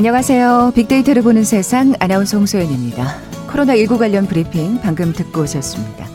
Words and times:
안녕하세요. 0.00 0.72
빅데이터를 0.76 1.20
보는 1.20 1.44
세상 1.44 1.92
아나운서 2.00 2.38
홍소연입니다. 2.38 3.18
코로나19 3.48 3.98
관련 3.98 4.26
브리핑 4.26 4.80
방금 4.80 5.12
듣고 5.12 5.42
오셨습니다. 5.42 6.06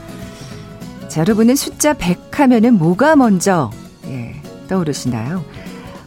자, 1.08 1.20
여러분은 1.20 1.56
숫자 1.56 1.94
100 1.94 2.40
하면은 2.40 2.80
뭐가 2.80 3.16
먼저 3.16 3.70
예, 4.08 4.34
떠오르시나요? 4.68 5.46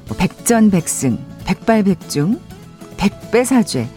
뭐 0.08 0.16
백전백승, 0.16 1.18
백발백중, 1.44 2.40
백배사죄. 2.96 3.88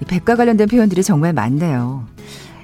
이 0.00 0.04
백과 0.04 0.36
관련된 0.36 0.68
표현들이 0.68 1.02
정말 1.02 1.32
많네요. 1.32 2.06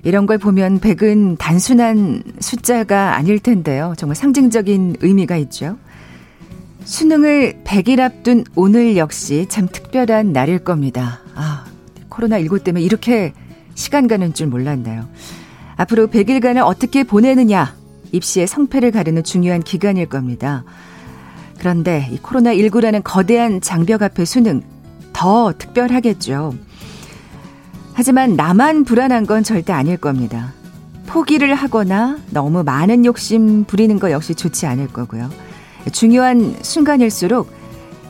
이런 0.05 0.27
걸 0.27 0.39
보면 0.39 0.79
백은 0.79 1.39
단순한 1.39 2.23
숫자가 2.39 3.17
아닐 3.17 3.41
텐데요. 3.41 3.95
정말 3.97 4.15
상징적인 4.15 4.99
의미가 5.01 5.39
있죠. 5.39 5.77
수능을 6.87 7.63
100일 7.65 7.99
앞둔 7.99 8.45
오늘 8.55 8.97
역시 8.97 9.47
참 9.49 9.67
특별한 9.67 10.33
날일 10.33 10.61
겁니다. 10.61 11.19
아, 11.35 11.65
코로나19 12.09 12.63
때문에 12.63 12.85
이렇게 12.85 13.33
시간 13.75 14.07
가는 14.07 14.33
줄 14.33 14.47
몰랐나요? 14.47 15.09
앞으로 15.77 16.07
100일간을 16.07 16.65
어떻게 16.65 17.03
보내느냐, 17.03 17.75
입시의 18.13 18.47
성패를 18.47 18.93
가르는 18.93 19.25
중요한 19.25 19.65
기간일 19.65 20.07
겁니다. 20.07 20.63
그런데 21.59 22.09
이 22.13 22.19
코로나19라는 22.19 23.01
거대한 23.03 23.61
장벽 23.61 24.03
앞에 24.03 24.25
수능 24.25 24.63
더 25.13 25.53
특별하겠죠. 25.59 26.55
하지만 27.95 28.37
나만 28.37 28.85
불안한 28.85 29.27
건 29.27 29.43
절대 29.43 29.73
아닐 29.73 29.97
겁니다. 29.97 30.53
포기를 31.07 31.53
하거나 31.57 32.19
너무 32.31 32.63
많은 32.63 33.05
욕심 33.05 33.65
부리는 33.65 33.99
거 33.99 34.13
역시 34.13 34.37
좋지 34.37 34.67
않을 34.67 34.87
거고요. 34.93 35.46
중요한 35.93 36.57
순간일수록 36.63 37.51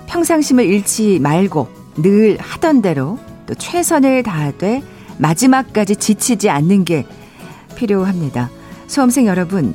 평상심을 0.06 0.64
잃지 0.64 1.19
말고 1.20 1.69
늘 1.96 2.38
하던 2.38 2.83
대로 2.83 3.18
또 3.46 3.55
최선을 3.55 4.22
다하되 4.22 4.83
마지막까지 5.18 5.96
지치지 5.96 6.50
않는 6.50 6.84
게 6.84 7.06
필요합니다. 7.77 8.50
수험생 8.86 9.27
여러분, 9.27 9.74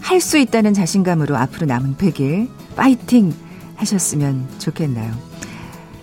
할 0.00 0.20
수 0.20 0.38
있다는 0.38 0.74
자신감으로 0.74 1.36
앞으로 1.36 1.66
남은 1.66 1.96
100일 1.96 2.48
파이팅 2.76 3.32
하셨으면 3.76 4.48
좋겠나요? 4.58 5.12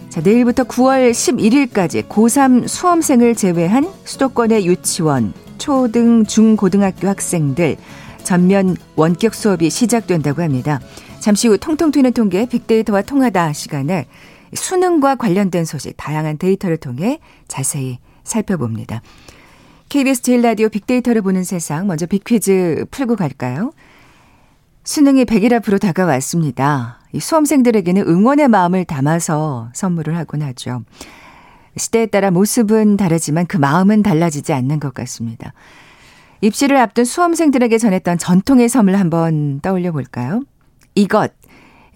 자, 0.10 0.22
내일부터 0.22 0.64
9월 0.64 1.12
11일까지 1.12 2.08
고3 2.08 2.68
수험생을 2.68 3.36
제외한 3.36 3.88
수도권의 4.06 4.66
유치원, 4.66 5.34
초등, 5.58 6.26
중고등학교 6.26 7.08
학생들 7.08 7.76
전면 8.24 8.76
원격 8.96 9.34
수업이 9.36 9.70
시작된다고 9.70 10.42
합니다. 10.42 10.80
잠시 11.28 11.50
후 11.50 11.58
통통 11.58 11.92
튀는 11.92 12.14
통계 12.14 12.46
빅데이터와 12.46 13.02
통하다 13.02 13.52
시간에 13.52 14.08
수능과 14.54 15.16
관련된 15.16 15.66
소식 15.66 15.98
다양한 15.98 16.38
데이터를 16.38 16.78
통해 16.78 17.20
자세히 17.50 18.00
살펴봅니다. 18.24 19.02
KBS 19.90 20.22
제일 20.22 20.42
라디오 20.42 20.70
빅데이터를 20.70 21.22
보는 21.22 21.44
세상 21.44 21.86
먼저 21.86 22.06
빅퀴즈 22.06 22.86
풀고 22.92 23.18
갈까요? 23.18 23.74
수능이 24.86 25.26
100일 25.26 25.52
앞으로 25.56 25.80
다가왔습니다. 25.80 27.00
이 27.12 27.20
수험생들에게는 27.20 28.04
응원의 28.08 28.48
마음을 28.48 28.86
담아서 28.86 29.70
선물을 29.74 30.16
하곤 30.16 30.44
하죠. 30.44 30.84
시대에 31.76 32.06
따라 32.06 32.32
모습은 32.32 32.96
다르지만 32.96 33.48
그 33.48 33.58
마음은 33.58 34.02
달라지지 34.02 34.54
않는 34.54 34.80
것 34.80 34.94
같습니다. 34.94 35.52
입시를 36.40 36.78
앞둔 36.78 37.04
수험생들에게 37.04 37.78
전했던 37.78 38.18
전통의 38.18 38.70
선물 38.70 38.96
한번 38.96 39.60
떠올려 39.60 39.92
볼까요? 39.92 40.44
이것. 40.98 41.32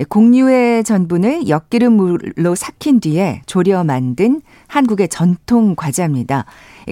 공유의 0.09 0.83
전분을 0.83 1.49
엿기름 1.49 1.93
물로 1.93 2.53
삭힌 2.53 2.99
뒤에 2.99 3.41
졸여 3.47 3.83
만든 3.83 4.41
한국의 4.67 5.09
전통 5.09 5.75
과자입니다. 5.75 6.45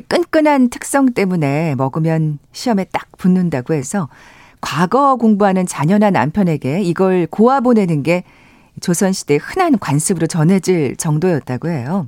끈끈한 0.07 0.69
특성 0.69 1.13
때문에 1.13 1.75
먹으면 1.75 2.39
시험에 2.51 2.85
딱 2.85 3.07
붙는다고 3.17 3.75
해서 3.75 4.09
과거 4.59 5.17
공부하는 5.17 5.67
자녀나 5.67 6.09
남편에게 6.09 6.81
이걸 6.81 7.27
고아 7.27 7.59
보내는 7.59 8.01
게 8.01 8.23
조선시대 8.81 9.37
흔한 9.39 9.77
관습으로 9.77 10.25
전해질 10.25 10.95
정도였다고 10.97 11.69
해요. 11.69 12.07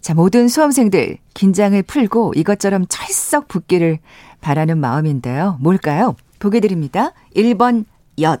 자, 0.00 0.14
모든 0.14 0.48
수험생들 0.48 1.18
긴장을 1.34 1.82
풀고 1.82 2.32
이것처럼 2.34 2.86
철썩 2.88 3.48
붙기를 3.48 3.98
바라는 4.40 4.78
마음인데요. 4.78 5.58
뭘까요? 5.60 6.16
보게 6.38 6.60
드립니다. 6.60 7.12
1번 7.36 7.84
엿, 8.20 8.40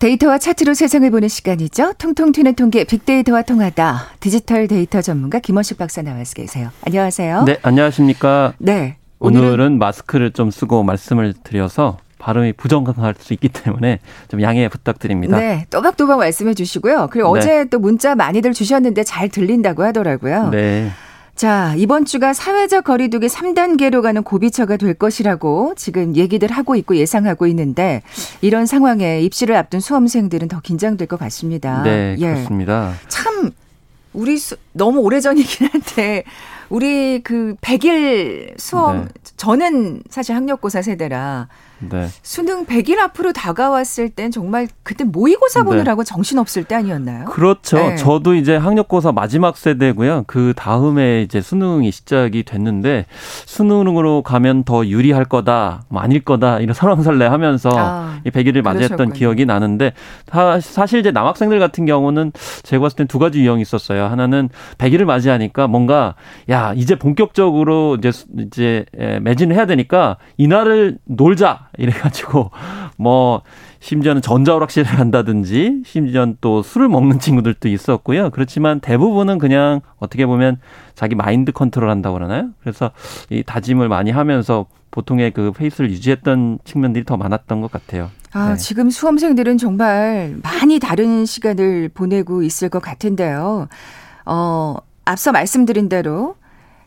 데이터와 0.00 0.38
차트로 0.38 0.72
세상을 0.72 1.10
보는 1.10 1.28
시간이죠. 1.28 1.92
통통 1.98 2.32
튀는 2.32 2.54
통계 2.54 2.84
빅데이터와 2.84 3.42
통하다. 3.42 4.06
디지털 4.18 4.66
데이터 4.66 5.02
전문가 5.02 5.38
김원식 5.40 5.76
박사 5.76 6.00
나와 6.00 6.22
계세요. 6.34 6.70
안녕하세요. 6.86 7.44
네, 7.44 7.58
안녕하십니까. 7.60 8.54
네. 8.56 8.96
오늘은, 9.18 9.46
오늘은 9.46 9.78
마스크를 9.78 10.30
좀 10.30 10.50
쓰고 10.50 10.84
말씀을 10.84 11.34
드려서 11.44 11.98
발음이 12.18 12.54
부정할 12.54 13.14
수 13.18 13.34
있기 13.34 13.50
때문에 13.50 13.98
좀 14.28 14.40
양해 14.40 14.68
부탁드립니다. 14.68 15.38
네, 15.38 15.66
또박또박 15.68 16.18
말씀해 16.18 16.54
주시고요. 16.54 17.08
그리고 17.12 17.34
네. 17.34 17.38
어제 17.38 17.64
또 17.66 17.78
문자 17.78 18.14
많이들 18.14 18.54
주셨는데 18.54 19.04
잘 19.04 19.28
들린다고 19.28 19.82
하더라고요. 19.84 20.48
네. 20.48 20.90
자, 21.40 21.72
이번 21.78 22.04
주가 22.04 22.34
사회적 22.34 22.84
거리두기 22.84 23.28
3단계로 23.28 24.02
가는 24.02 24.22
고비처가 24.22 24.76
될 24.76 24.92
것이라고 24.92 25.72
지금 25.74 26.14
얘기들 26.14 26.52
하고 26.52 26.76
있고 26.76 26.96
예상하고 26.96 27.46
있는데 27.46 28.02
이런 28.42 28.66
상황에 28.66 29.22
입시를 29.22 29.56
앞둔 29.56 29.80
수험생들은 29.80 30.48
더 30.48 30.60
긴장될 30.60 31.08
것 31.08 31.18
같습니다. 31.18 31.82
네, 31.82 32.14
예. 32.18 32.34
그렇습니다. 32.34 32.92
참 33.08 33.52
우리 34.12 34.36
수, 34.36 34.54
너무 34.74 35.00
오래전이긴 35.00 35.68
한데 35.72 36.24
우리 36.68 37.22
그 37.22 37.54
100일 37.62 38.60
수험 38.60 39.04
네. 39.04 39.08
저는 39.38 40.02
사실 40.10 40.36
학력고사 40.36 40.82
세대라 40.82 41.48
네. 41.80 42.08
수능 42.22 42.66
100일 42.66 42.98
앞으로 42.98 43.32
다가왔을 43.32 44.10
땐 44.10 44.30
정말 44.30 44.68
그때 44.82 45.04
모의고사 45.04 45.60
네. 45.60 45.64
보느라고 45.64 46.04
네. 46.04 46.08
정신없을 46.08 46.64
때 46.64 46.74
아니었나요? 46.74 47.24
그렇죠. 47.26 47.76
네. 47.76 47.96
저도 47.96 48.34
이제 48.34 48.56
학력고사 48.56 49.12
마지막 49.12 49.56
세대고요. 49.56 50.24
그 50.26 50.52
다음에 50.56 51.22
이제 51.22 51.40
수능이 51.40 51.90
시작이 51.90 52.42
됐는데 52.42 53.06
수능으로 53.46 54.22
가면 54.22 54.64
더 54.64 54.86
유리할 54.86 55.24
거다, 55.24 55.82
뭐 55.88 56.02
아닐 56.02 56.24
거다 56.24 56.60
이런 56.60 56.74
설왕설래 56.74 57.26
하면서 57.26 57.70
아, 57.74 58.20
이 58.24 58.30
100일을 58.30 58.62
맞이했던 58.62 59.12
기억이 59.12 59.46
나는데 59.46 59.92
사, 60.60 60.86
실 60.86 61.00
이제 61.00 61.10
남학생들 61.10 61.58
같은 61.58 61.86
경우는 61.86 62.32
제가 62.62 62.82
봤을 62.82 62.96
땐 62.96 63.06
두 63.06 63.18
가지 63.18 63.40
유형이 63.40 63.62
있었어요. 63.62 64.04
하나는 64.04 64.48
100일을 64.78 65.04
맞이하니까 65.04 65.66
뭔가 65.66 66.14
야, 66.50 66.72
이제 66.74 66.94
본격적으로 66.94 67.96
이제 67.96 68.12
이제 68.38 68.84
매진을 69.22 69.56
해야 69.56 69.66
되니까 69.66 70.18
이날을 70.36 70.98
놀자 71.04 71.69
이래가지고 71.78 72.50
뭐 72.96 73.42
심지어는 73.80 74.22
전자오락실을 74.22 74.90
간다든지 74.96 75.82
심지어는 75.84 76.38
또 76.40 76.62
술을 76.62 76.88
먹는 76.88 77.18
친구들도 77.18 77.68
있었고요. 77.68 78.30
그렇지만 78.30 78.80
대부분은 78.80 79.38
그냥 79.38 79.80
어떻게 79.98 80.26
보면 80.26 80.58
자기 80.94 81.14
마인드 81.14 81.52
컨트롤 81.52 81.88
한다고 81.88 82.14
그러나요? 82.14 82.50
그래서 82.60 82.90
이 83.30 83.42
다짐을 83.42 83.88
많이 83.88 84.10
하면서 84.10 84.66
보통의 84.90 85.30
그 85.30 85.52
페이스를 85.52 85.90
유지했던 85.90 86.58
측면들이 86.64 87.04
더 87.04 87.16
많았던 87.16 87.60
것 87.60 87.70
같아요. 87.70 88.10
아, 88.32 88.50
네. 88.50 88.56
지금 88.56 88.90
수험생들은 88.90 89.58
정말 89.58 90.36
많이 90.42 90.78
다른 90.78 91.26
시간을 91.26 91.90
보내고 91.92 92.42
있을 92.42 92.68
것 92.68 92.80
같은데요. 92.80 93.68
어, 94.26 94.76
앞서 95.04 95.32
말씀드린 95.32 95.88
대로 95.88 96.36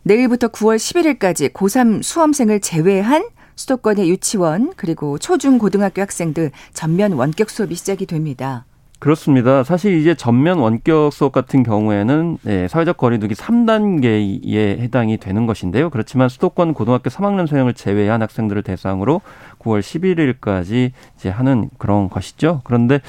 내일부터 0.03 0.49
9월 0.49 0.77
11일까지 0.77 1.53
고3 1.53 2.03
수험생을 2.03 2.59
제외한 2.61 3.25
수도권의 3.55 4.09
유치원 4.09 4.73
그리고 4.75 5.17
초중 5.17 5.57
고등학교 5.57 6.01
학생들 6.01 6.51
전면 6.73 7.13
원격 7.13 7.49
수업이 7.49 7.75
시작이 7.75 8.05
됩니다. 8.05 8.65
그렇습니다. 9.03 9.65
사실 9.65 9.97
이제 9.97 10.15
전면 10.15 10.59
원격 10.59 11.11
수업 11.11 11.33
같은 11.33 11.61
경우에는 11.61 12.37
네, 12.43 12.69
사회적 12.69 12.95
거리두기 12.95 13.35
3단계에 13.35 14.79
해당이 14.79 15.17
되는 15.17 15.45
것인데요. 15.45 15.89
그렇지만 15.89 16.29
수도권 16.29 16.73
고등학교 16.73 17.09
3학년 17.09 17.45
수험생을 17.45 17.73
제외한 17.73 18.21
학생들을 18.21 18.63
대상으로 18.63 19.19
9월 19.59 19.81
11일까지 19.81 20.91
이제 21.17 21.29
하는 21.29 21.69
그런 21.77 22.09
것이죠. 22.09 22.61
그런데 22.63 23.01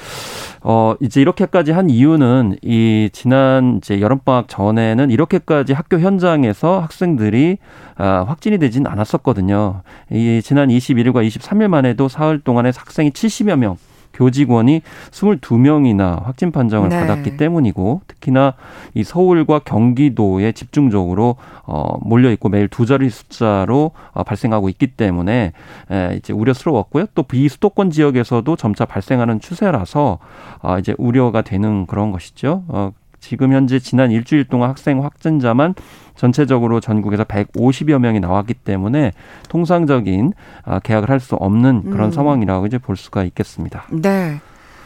어 0.63 0.95
이제 0.99 1.21
이렇게까지 1.21 1.71
한 1.71 1.89
이유는 1.89 2.57
이 2.61 3.09
지난 3.13 3.77
이제 3.77 4.01
여름 4.01 4.19
방학 4.19 4.49
전에는 4.49 5.09
이렇게까지 5.09 5.71
학교 5.71 5.97
현장에서 5.97 6.81
학생들이 6.81 7.57
아, 7.95 8.25
확진이 8.27 8.57
되진 8.57 8.85
않았었거든요. 8.85 9.83
이 10.11 10.41
지난 10.43 10.67
21일과 10.67 11.25
23일만 11.25 11.85
해도 11.85 12.09
사흘 12.09 12.41
동안에 12.41 12.73
학생이 12.75 13.11
70여 13.11 13.55
명 13.55 13.77
교직원이 14.15 14.81
22명이나 15.11 16.23
확진 16.23 16.51
판정을 16.51 16.89
네. 16.89 16.99
받았기 16.99 17.37
때문이고 17.37 18.01
특히나 18.07 18.53
이 18.93 19.03
서울과 19.03 19.59
경기도에 19.59 20.53
집중적으로 20.53 21.35
어 21.65 21.97
몰려 22.01 22.31
있고 22.31 22.49
매일 22.49 22.67
두 22.67 22.85
자리 22.85 23.09
숫자로 23.09 23.91
어, 24.13 24.23
발생하고 24.23 24.69
있기 24.69 24.87
때문에 24.87 25.51
에 25.91 26.15
이제 26.17 26.33
우려스러웠고요. 26.33 27.05
또 27.13 27.23
비수도권 27.23 27.91
지역에서도 27.91 28.55
점차 28.55 28.85
발생하는 28.85 29.39
추세라서 29.39 30.19
아 30.61 30.79
이제 30.79 30.95
우려가 30.97 31.41
되는 31.41 31.85
그런 31.85 32.11
것이죠. 32.11 32.63
어 32.69 32.91
지금 33.25 33.53
현재 33.53 33.79
지난 33.79 34.11
일주일 34.11 34.45
동안 34.45 34.69
학생 34.69 35.03
확진자만 35.03 35.73
전체적으로 36.15 36.79
전국에서 36.79 37.23
150여 37.23 37.97
명이 37.97 38.19
나왔기 38.19 38.53
때문에 38.53 39.13
통상적인 39.49 40.33
아, 40.63 40.77
계약을 40.79 41.09
할 41.09 41.19
수 41.19 41.33
없는 41.33 41.89
그런 41.89 42.09
음. 42.09 42.11
상황이라고 42.11 42.67
이제 42.67 42.77
볼 42.77 42.95
수가 42.95 43.23
있겠습니다. 43.23 43.85
네. 43.89 44.39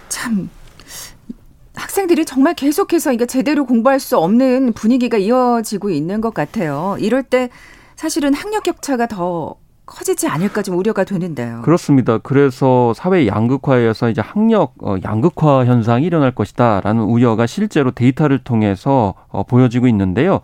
참 0.08 0.50
학생들이 1.76 2.24
정말 2.24 2.54
계속해서 2.54 3.12
이게 3.12 3.26
제대로 3.26 3.66
공부할 3.66 4.00
수 4.00 4.18
없는 4.18 4.72
분위기가 4.72 5.18
이어지고 5.18 5.90
있는 5.90 6.22
것 6.22 6.34
같아요. 6.34 6.96
이럴 7.00 7.24
때 7.24 7.50
사실은 7.98 8.34
학력 8.34 8.64
격차가 8.64 9.08
더 9.08 9.58
커지지 9.90 10.28
않을까 10.28 10.62
좀 10.62 10.78
우려가 10.78 11.04
되는데요. 11.04 11.62
그렇습니다. 11.64 12.20
그래서 12.20 12.94
사회 12.94 13.26
양극화에서 13.28 14.10
이제 14.10 14.22
학력 14.22 14.74
어, 14.82 14.96
양극화 15.04 15.66
현상이 15.66 16.06
일어날 16.06 16.32
것이다라는 16.32 17.04
우려가 17.04 17.48
실제로 17.48 17.92
데이터를 17.92 18.40
통해서 18.40 19.16
어, 19.30 19.44
보여지고 19.44 19.88
있는데요. 19.88 20.42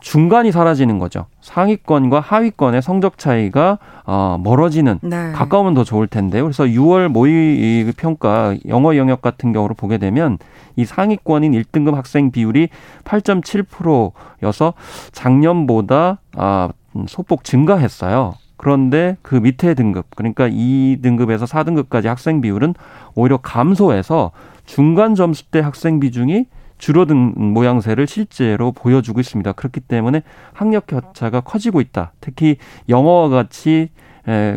중간이 0.00 0.52
사라지는 0.52 0.98
거죠. 0.98 1.26
상위권과 1.40 2.20
하위권의 2.20 2.82
성적 2.82 3.18
차이가 3.18 3.78
어, 4.04 4.38
멀어지는 4.42 4.98
네. 5.02 5.32
가까우면 5.32 5.74
더 5.74 5.84
좋을 5.84 6.06
텐데요. 6.06 6.44
그래서 6.44 6.64
6월 6.64 7.08
모의 7.08 7.92
평가 7.96 8.56
영어 8.66 8.96
영역 8.96 9.22
같은 9.22 9.52
경우로 9.52 9.74
보게 9.74 9.98
되면 9.98 10.38
이 10.76 10.84
상위권인 10.84 11.52
1등급 11.52 11.94
학생 11.94 12.30
비율이 12.30 12.68
8.7%여서 13.04 14.74
작년보다 15.12 16.20
아, 16.36 16.68
소폭 17.06 17.44
증가했어요. 17.44 18.34
그런데 18.58 19.16
그 19.22 19.36
밑에 19.36 19.72
등급 19.72 20.14
그러니까 20.14 20.48
2등급에서 20.48 21.46
4등급까지 21.46 22.04
학생 22.04 22.42
비율은 22.42 22.74
오히려 23.14 23.38
감소해서 23.38 24.32
중간 24.66 25.14
점수대 25.14 25.60
학생 25.60 26.00
비중이 26.00 26.46
줄어든 26.76 27.16
모양새를 27.54 28.06
실제로 28.06 28.72
보여주고 28.72 29.20
있습니다. 29.20 29.52
그렇기 29.52 29.80
때문에 29.80 30.22
학력 30.52 30.86
격차가 30.86 31.40
커지고 31.40 31.80
있다. 31.80 32.12
특히 32.20 32.56
영어와 32.88 33.28
같이 33.30 33.88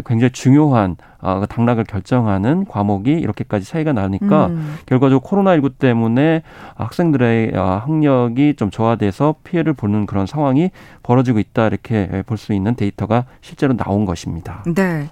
굉장히 0.05 0.31
중요한 0.31 0.97
어, 1.19 1.39
그 1.39 1.47
당락을 1.47 1.83
결정하는 1.85 2.65
과목이 2.65 3.11
이렇게까지 3.11 3.65
차이가 3.65 3.93
나니까 3.93 4.47
음. 4.47 4.75
결과적으로 4.85 5.21
코로나19 5.21 5.77
때문에 5.77 6.41
학생들의 6.75 7.53
어, 7.55 7.81
학력이 7.85 8.55
좀 8.57 8.69
저하돼서 8.71 9.35
피해를 9.43 9.73
보는 9.73 10.05
그런 10.07 10.25
상황이 10.25 10.71
벌어지고 11.03 11.39
있다 11.39 11.67
이렇게 11.67 12.23
볼 12.25 12.37
수 12.37 12.53
있는 12.53 12.75
데이터가 12.75 13.25
실제로 13.41 13.77
나온 13.77 14.05
것입니다. 14.05 14.63
네. 14.75 15.09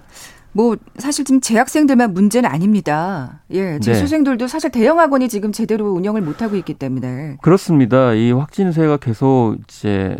뭐 0.52 0.76
사실 0.98 1.24
지금 1.24 1.40
재학생들만 1.40 2.12
문제는 2.12 2.50
아닙니다. 2.50 3.40
예, 3.52 3.78
재수생들도 3.78 4.46
네. 4.46 4.48
사실 4.48 4.70
대형 4.70 4.98
학원이 4.98 5.28
지금 5.28 5.52
제대로 5.52 5.92
운영을 5.92 6.20
못 6.22 6.42
하고 6.42 6.56
있기 6.56 6.74
때문에 6.74 7.36
그렇습니다. 7.40 8.12
이 8.14 8.32
확진세가 8.32 8.96
계속 8.96 9.56
이제 9.68 10.16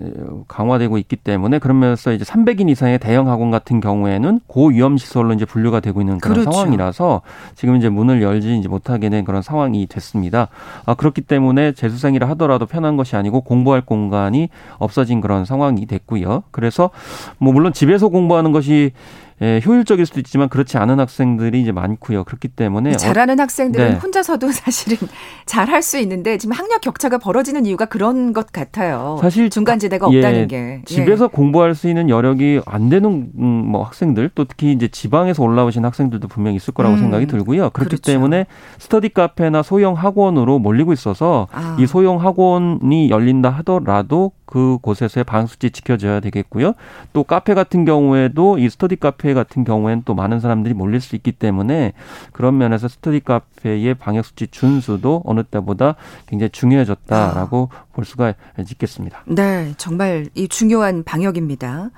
강화되고 0.46 0.98
있기 0.98 1.16
때문에 1.16 1.58
그러면서 1.58 2.12
이제 2.12 2.24
300인 2.24 2.70
이상의 2.70 2.98
대형 2.98 3.28
학원 3.28 3.50
같은 3.50 3.80
경우에는 3.80 4.40
고위험 4.46 4.98
시설로 4.98 5.32
이제 5.32 5.44
분류가 5.44 5.80
되고 5.80 6.00
있는 6.00 6.18
그런 6.18 6.34
그렇죠. 6.34 6.52
상황이라서 6.52 7.22
지금 7.56 7.76
이제 7.76 7.88
문을 7.88 8.22
열지 8.22 8.56
이제 8.58 8.68
못하게 8.68 9.08
된 9.08 9.24
그런 9.24 9.42
상황이 9.42 9.86
됐습니다. 9.86 10.48
아, 10.86 10.94
그렇기 10.94 11.22
때문에 11.22 11.72
재수생이라 11.72 12.28
하더라도 12.30 12.66
편한 12.66 12.96
것이 12.96 13.16
아니고 13.16 13.40
공부할 13.40 13.80
공간이 13.82 14.48
없어진 14.78 15.20
그런 15.20 15.44
상황이 15.44 15.86
됐고요. 15.86 16.44
그래서 16.52 16.90
뭐 17.38 17.52
물론 17.52 17.72
집에서 17.72 18.08
공부하는 18.08 18.52
것이 18.52 18.92
예, 19.42 19.60
효율적일 19.64 20.04
수도 20.04 20.20
있지만 20.20 20.48
그렇지 20.48 20.76
않은 20.76 21.00
학생들이 21.00 21.62
이제 21.62 21.72
많고요. 21.72 22.24
그렇기 22.24 22.48
때문에 22.48 22.92
잘하는 22.96 23.40
학생들은 23.40 23.92
네. 23.92 23.96
혼자서도 23.96 24.50
사실은 24.52 24.98
잘할 25.46 25.82
수 25.82 25.98
있는데 25.98 26.36
지금 26.36 26.54
학력 26.54 26.82
격차가 26.82 27.18
벌어지는 27.18 27.64
이유가 27.64 27.86
그런 27.86 28.32
것 28.32 28.52
같아요. 28.52 29.18
사실 29.20 29.48
중간지대가 29.48 30.08
예, 30.12 30.18
없다는 30.18 30.48
게 30.48 30.82
집에서 30.84 31.24
예. 31.24 31.28
공부할 31.28 31.74
수 31.74 31.88
있는 31.88 32.10
여력이 32.10 32.60
안 32.66 32.90
되는 32.90 33.30
음, 33.38 33.44
뭐 33.44 33.84
학생들 33.84 34.30
또 34.34 34.44
특히 34.44 34.72
이제 34.72 34.88
지방에서 34.88 35.42
올라오신 35.42 35.84
학생들도 35.84 36.28
분명히 36.28 36.56
있을 36.56 36.74
거라고 36.74 36.96
음, 36.96 37.00
생각이 37.00 37.26
들고요. 37.26 37.70
그렇기 37.70 37.96
그렇죠. 37.96 38.12
때문에 38.12 38.46
스터디 38.78 39.10
카페나 39.10 39.62
소형 39.62 39.94
학원으로 39.94 40.58
몰리고 40.58 40.92
있어서 40.92 41.48
아. 41.52 41.76
이 41.80 41.86
소형 41.86 42.20
학원이 42.20 43.08
열린다 43.08 43.48
하더라도 43.50 44.32
그 44.50 44.78
곳에서의 44.82 45.24
방수치 45.24 45.70
지켜져야 45.70 46.20
되겠고요. 46.20 46.74
또 47.12 47.24
카페 47.24 47.54
같은 47.54 47.84
경우에도 47.84 48.58
이 48.58 48.68
스터디 48.68 48.96
카페 48.96 49.32
같은 49.32 49.64
경우에는 49.64 50.02
또 50.04 50.14
많은 50.14 50.40
사람들이 50.40 50.74
몰릴 50.74 51.00
수 51.00 51.16
있기 51.16 51.32
때문에 51.32 51.92
그런 52.32 52.58
면에서 52.58 52.88
스터디 52.88 53.20
카페의 53.20 53.94
방역 53.94 54.26
수치 54.26 54.48
준수도 54.48 55.22
어느 55.24 55.44
때보다 55.44 55.94
굉장히 56.26 56.50
중요해졌다라고 56.50 57.70
아. 57.72 57.84
볼 57.92 58.04
수가 58.04 58.34
있겠습니다. 58.58 59.22
네, 59.26 59.72
정말 59.78 60.28
이 60.34 60.48
중요한 60.48 61.04
방역입니다. 61.04 61.90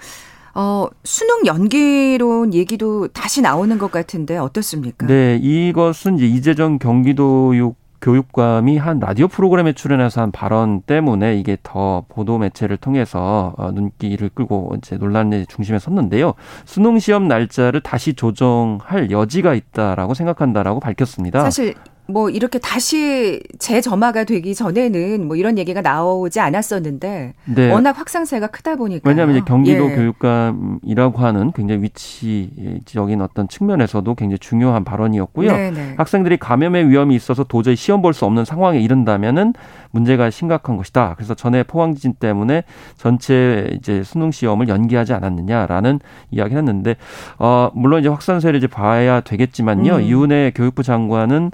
어, 0.55 0.87
수능 1.03 1.47
연기론 1.47 2.53
얘기도 2.53 3.09
다시 3.09 3.41
나오는 3.41 3.79
것 3.79 3.91
같은데 3.91 4.37
어떻습니까? 4.37 5.07
네, 5.07 5.39
이것은 5.41 6.17
이제 6.17 6.27
이재정 6.27 6.79
경기도육 6.79 7.82
교육감이 8.03 8.77
한 8.79 8.99
라디오 8.99 9.29
프로그램에 9.29 9.73
출연해서 9.73 10.21
한 10.21 10.33
발언 10.33 10.83
때문에 10.83 11.37
이게 11.37 11.57
더 11.63 12.05
보도 12.09 12.37
매체를 12.37 12.77
통해서 12.77 13.55
어, 13.57 13.71
눈길을 13.71 14.31
끌고 14.35 14.75
이제 14.79 14.97
논란의 14.97 15.47
중심에 15.47 15.79
섰는데요. 15.79 16.35
수능 16.65 16.99
시험 16.99 17.29
날짜를 17.29 17.81
다시 17.81 18.15
조정할 18.15 19.11
여지가 19.11 19.55
있다라고 19.55 20.15
생각한다라고 20.15 20.81
밝혔습니다. 20.81 21.43
사실 21.43 21.75
뭐 22.13 22.31
이렇게 22.31 22.59
다시 22.59 23.41
재점화가 23.59 24.25
되기 24.25 24.55
전에는 24.55 25.27
뭐 25.27 25.37
이런 25.37 25.59
얘기가 25.59 25.81
나오지 25.81 26.41
않았었는데 26.41 27.35
네. 27.47 27.71
워낙 27.73 27.99
확산세가 27.99 28.49
크다 28.49 28.77
보니까 28.77 29.09
왜냐하면 29.09 29.37
이제 29.37 29.45
경기도 29.47 29.91
예. 29.91 29.97
교육감이라고 29.97 31.19
하는 31.19 31.53
굉장히 31.53 31.83
위치적인 31.83 33.21
어떤 33.21 33.49
측면에서도 33.49 34.15
굉장히 34.15 34.39
중요한 34.39 34.85
발언이었고요. 34.85 35.51
네네. 35.51 35.71
네. 35.71 35.95
학생들이 35.97 36.37
감염의 36.37 36.89
위험이 36.89 37.15
있어서 37.17 37.45
도저히 37.45 37.75
시험 37.77 38.01
볼 38.01 38.13
수 38.13 38.27
없는 38.27 38.45
상황에 38.45 38.79
이른다면은 38.79 39.55
문제가 39.91 40.29
심각한 40.29 40.77
것이다. 40.77 41.15
그래서 41.17 41.33
전에 41.35 41.63
포항 41.63 41.95
지진 41.95 42.13
때문에 42.13 42.65
전체 42.97 43.71
이제 43.73 44.03
수능 44.03 44.31
시험을 44.31 44.69
연기하지 44.69 45.15
않았느냐라는 45.15 46.01
이야기를 46.31 46.59
했는데 46.59 46.97
어 47.39 47.71
물론 47.75 48.01
이제 48.01 48.11
확산세를 48.11 48.59
이제 48.59 48.67
봐야 48.67 49.21
되겠지만요. 49.21 49.97
음. 49.97 50.03
이훈혜 50.03 50.53
교육부 50.55 50.83
장관은 50.83 51.53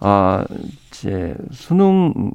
아, 0.00 0.44
이제 0.90 1.34
수능 1.50 2.32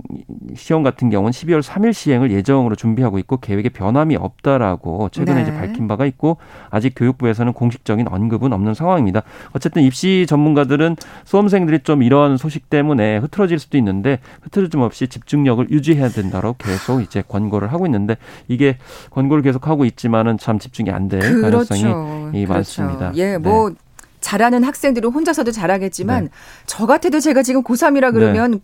시험 0.55 0.81
같은 0.83 1.09
경우는 1.09 1.31
12월 1.31 1.61
3일 1.61 1.93
시행을 1.93 2.31
예정으로 2.31 2.75
준비하고 2.75 3.19
있고 3.19 3.37
계획에 3.37 3.69
변함이 3.69 4.15
없다라고 4.15 5.09
최근에 5.09 5.35
네. 5.35 5.41
이제 5.43 5.53
밝힌 5.53 5.87
바가 5.87 6.05
있고 6.05 6.37
아직 6.69 6.93
교육부에서는 6.95 7.53
공식적인 7.53 8.07
언급은 8.07 8.53
없는 8.53 8.73
상황입니다. 8.73 9.23
어쨌든 9.53 9.83
입시 9.83 10.25
전문가들은 10.27 10.95
수험생들이 11.25 11.79
좀 11.79 12.01
이런 12.01 12.37
소식 12.37 12.69
때문에 12.69 13.17
흐트러질 13.17 13.59
수도 13.59 13.77
있는데 13.77 14.19
흐트러짐 14.41 14.81
없이 14.81 15.07
집중력을 15.07 15.69
유지해야 15.69 16.09
된다고 16.09 16.55
계속 16.57 17.01
이제 17.01 17.23
권고를 17.27 17.71
하고 17.71 17.85
있는데 17.85 18.17
이게 18.47 18.77
권고를 19.11 19.43
계속 19.43 19.67
하고 19.67 19.85
있지만은 19.85 20.37
참 20.37 20.59
집중이 20.59 20.89
안될 20.89 21.19
그렇죠. 21.19 21.69
가능성이 21.69 22.45
그렇죠. 22.45 22.53
많습니다. 22.53 23.11
예, 23.15 23.37
뭐 23.37 23.69
네. 23.69 23.75
잘하는 24.25 24.63
학생들은 24.63 25.11
혼자서도 25.11 25.51
잘하겠지만 25.51 26.23
네. 26.25 26.29
저 26.65 26.87
같아도 26.87 27.19
제가 27.19 27.43
지금 27.43 27.63
고3이라 27.63 28.11
그러면 28.11 28.51
네. 28.51 28.59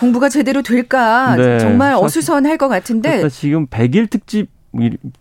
공부가 0.00 0.28
제대로 0.28 0.62
될까 0.62 1.36
네. 1.36 1.60
정말 1.60 1.94
어수선할 1.94 2.58
것 2.58 2.68
같은데 2.68 3.28
지금 3.28 3.68
100일 3.68 4.10
특집 4.10 4.48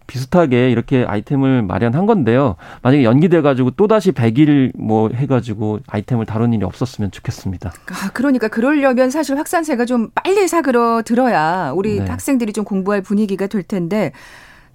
비슷하게 0.08 0.72
이렇게 0.72 1.06
아이템을 1.08 1.64
마련한 1.64 2.06
건데요. 2.08 2.56
만약에 2.82 3.04
연기돼 3.04 3.42
가지고 3.42 3.72
또 3.72 3.88
다시 3.88 4.12
100일 4.12 4.72
뭐 4.76 5.10
해가지고 5.14 5.80
아이템을 5.88 6.26
다룬 6.26 6.54
일이 6.54 6.64
없었으면 6.64 7.12
좋겠습니다. 7.12 7.72
아 7.72 8.10
그러니까 8.14 8.48
그러려면 8.48 9.12
사실 9.12 9.38
확산세가 9.38 9.86
좀 9.86 10.10
빨리 10.16 10.48
사그러 10.48 11.04
들어야 11.04 11.72
우리 11.76 12.00
네. 12.00 12.06
학생들이 12.06 12.54
좀 12.54 12.64
공부할 12.64 13.02
분위기가 13.02 13.46
될 13.48 13.64
텐데 13.64 14.14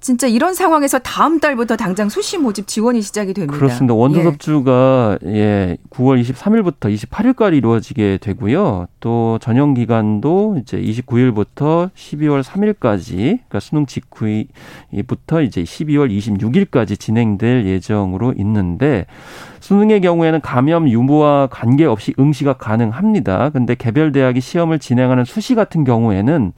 진짜 0.05 0.27
이런 0.27 0.53
상황에서 0.53 0.99
다음 0.99 1.41
달부터 1.41 1.77
당장 1.77 2.11
수시 2.11 2.37
모집 2.37 2.67
지원이 2.67 3.01
시작이 3.01 3.33
됩니다. 3.33 3.57
그렇습니다. 3.57 3.95
원조 3.95 4.23
접주가 4.23 5.19
예. 5.25 5.35
예 5.35 5.77
9월 5.89 6.23
23일부터 6.23 6.95
28일까지 6.95 7.57
이루어지게 7.57 8.19
되고요. 8.21 8.87
또 9.01 9.39
전형 9.41 9.73
기간도 9.73 10.59
이제 10.61 10.79
29일부터 10.79 11.91
12월 11.95 12.43
3일까지 12.43 13.15
그러니까 13.17 13.61
수능 13.61 13.87
직후부터 13.87 15.41
이제 15.41 15.63
12월 15.63 16.11
26일까지 16.15 17.01
진행될 17.01 17.65
예정으로 17.65 18.35
있는데 18.37 19.07
수능의 19.61 20.03
경우에는 20.03 20.43
감염 20.43 20.87
유무와 20.87 21.47
관계없이 21.47 22.13
응시가 22.19 22.59
가능합니다. 22.59 23.49
근데 23.49 23.75
개별 23.75 24.13
대학이 24.13 24.43
시험을 24.43 24.81
진행하는 24.81 25.25
수시 25.25 25.55
같은 25.55 25.85
경우에는 25.85 26.53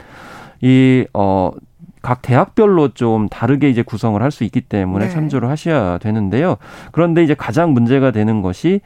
이 0.62 1.05
어 1.12 1.53
각 2.06 2.22
대학별로 2.22 2.90
좀 2.94 3.28
다르게 3.28 3.68
이제 3.68 3.82
구성을 3.82 4.22
할 4.22 4.30
수 4.30 4.44
있기 4.44 4.60
때문에 4.60 5.06
네. 5.06 5.10
참조를 5.12 5.48
하셔야 5.48 5.98
되는데요. 5.98 6.56
그런데 6.92 7.25
이제 7.25 7.34
가장 7.34 7.72
문제가 7.72 8.12
되는 8.12 8.42
것이 8.42 8.80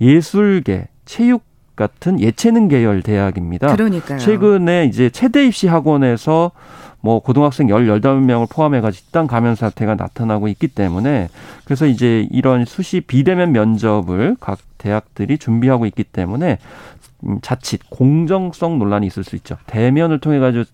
예술계, 0.00 0.86
체육 1.04 1.42
같은 1.74 2.20
예체능 2.20 2.68
계열 2.68 3.02
대학입니다. 3.02 3.74
그러니까요. 3.74 4.18
최근에 4.18 4.84
이제 4.84 5.10
체대 5.10 5.46
입시 5.46 5.66
학원에서 5.66 6.52
뭐 7.00 7.20
고등학생 7.20 7.70
열 7.70 7.88
열다섯 7.88 8.22
명을 8.22 8.46
포함해 8.50 8.80
가지고 8.80 9.04
집단 9.06 9.26
감염 9.26 9.54
사태가 9.56 9.94
나타나고 9.96 10.46
있기 10.48 10.68
때문에 10.68 11.28
그래서 11.64 11.86
이제 11.86 12.28
이런 12.30 12.66
수시 12.66 13.00
비대면 13.00 13.50
면접을 13.52 14.36
각 14.38 14.58
대학들이 14.78 15.38
준비하고 15.38 15.86
있기 15.86 16.04
때문에 16.04 16.58
음, 17.24 17.38
자칫 17.42 17.80
공정성 17.90 18.78
논란이 18.78 19.06
있을 19.06 19.24
수 19.24 19.34
있죠. 19.36 19.56
대면을 19.66 20.20
통해 20.20 20.38
가지고 20.38 20.64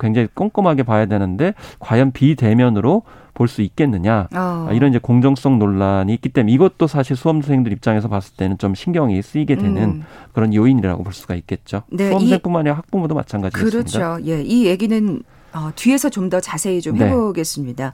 굉장히 0.00 0.28
꼼꼼하게 0.34 0.82
봐야 0.82 1.06
되는데 1.06 1.54
과연 1.78 2.12
비대면으로 2.12 3.02
볼 3.34 3.48
수 3.48 3.60
있겠느냐 3.60 4.28
어. 4.34 4.68
이런 4.72 4.90
이제 4.90 4.98
공정성 4.98 5.58
논란이 5.58 6.14
있기 6.14 6.30
때문에 6.30 6.52
이것도 6.54 6.86
사실 6.86 7.16
수험생들 7.16 7.70
입장에서 7.70 8.08
봤을 8.08 8.34
때는 8.34 8.56
좀 8.56 8.74
신경이 8.74 9.20
쓰이게 9.20 9.56
되는 9.56 9.82
음. 9.82 10.04
그런 10.32 10.54
요인이라고 10.54 11.02
볼 11.04 11.12
수가 11.12 11.34
있겠죠. 11.34 11.82
네, 11.90 12.08
수험생뿐만 12.08 12.60
아니라 12.60 12.76
학부모도 12.76 13.14
마찬가지겠습니다. 13.14 13.98
그렇죠. 13.98 14.26
예, 14.26 14.40
이 14.42 14.64
얘기는 14.66 15.22
어, 15.52 15.70
뒤에서 15.76 16.08
좀 16.08 16.30
더 16.30 16.40
자세히 16.40 16.80
좀 16.80 16.96
네. 16.96 17.06
해보겠습니다. 17.06 17.84
네. 17.90 17.92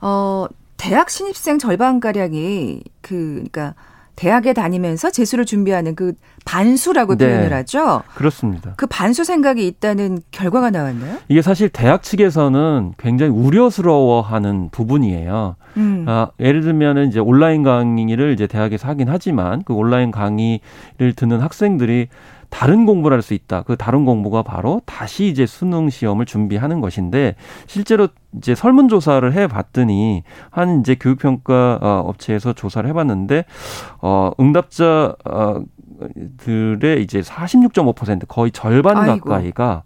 어, 0.00 0.46
대학 0.78 1.10
신입생 1.10 1.58
절반 1.58 2.00
가량이 2.00 2.82
그 3.02 3.44
그러니까 3.52 3.74
대학에 4.20 4.52
다니면서 4.52 5.10
재수를 5.10 5.46
준비하는 5.46 5.94
그 5.94 6.12
반수라고 6.44 7.16
네. 7.16 7.26
표현을 7.26 7.54
하죠. 7.54 8.02
그렇습니다. 8.14 8.74
그 8.76 8.86
반수 8.86 9.24
생각이 9.24 9.66
있다는 9.66 10.20
결과가 10.30 10.68
나왔나요? 10.68 11.16
이게 11.28 11.40
사실 11.40 11.70
대학 11.70 12.02
측에서는 12.02 12.92
굉장히 12.98 13.32
우려스러워하는 13.32 14.68
부분이에요. 14.72 15.56
음. 15.78 16.04
아, 16.06 16.28
예를 16.38 16.60
들면은 16.60 17.08
이제 17.08 17.18
온라인 17.18 17.62
강의를 17.62 18.34
이제 18.34 18.46
대학에서 18.46 18.88
하긴 18.88 19.08
하지만 19.08 19.62
그 19.64 19.72
온라인 19.72 20.10
강의를 20.10 21.14
듣는 21.16 21.40
학생들이 21.40 22.08
다른 22.50 22.84
공부를 22.86 23.14
할 23.16 23.22
수 23.22 23.34
있다. 23.34 23.62
그 23.62 23.76
다른 23.76 24.04
공부가 24.04 24.42
바로 24.42 24.82
다시 24.84 25.28
이제 25.28 25.46
수능 25.46 25.88
시험을 25.88 26.26
준비하는 26.26 26.80
것인데 26.80 27.36
실제로 27.66 28.08
이제 28.36 28.54
설문 28.54 28.88
조사를 28.88 29.32
해 29.32 29.46
봤더니 29.46 30.22
한 30.50 30.80
이제 30.80 30.96
교육 30.98 31.18
평가 31.18 31.78
어, 31.80 32.02
업체에서 32.06 32.52
조사를 32.52 32.88
해 32.88 32.92
봤는데 32.92 33.44
어 34.02 34.30
응답자 34.40 35.14
어 35.24 35.62
들의 36.38 37.02
이제 37.02 37.20
46.5% 37.20 38.26
거의 38.28 38.50
절반 38.50 38.96
아이고. 38.96 39.28
가까이가 39.28 39.82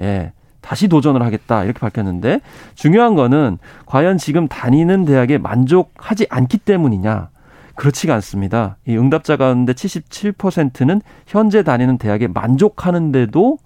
예. 0.00 0.32
다시 0.60 0.86
도전을 0.86 1.22
하겠다 1.22 1.64
이렇게 1.64 1.80
밝혔는데 1.80 2.40
중요한 2.76 3.14
거는 3.16 3.58
과연 3.84 4.16
지금 4.16 4.46
다니는 4.46 5.04
대학에 5.04 5.38
만족하지 5.38 6.26
않기 6.30 6.58
때문이냐 6.58 7.30
그렇지가 7.74 8.14
않습니다. 8.14 8.76
이 8.86 8.96
응답자 8.96 9.36
가운데 9.36 9.72
77%는 9.72 11.00
현재 11.26 11.62
다니는 11.62 11.98
대학에 11.98 12.26
만족하는데도 12.28 13.58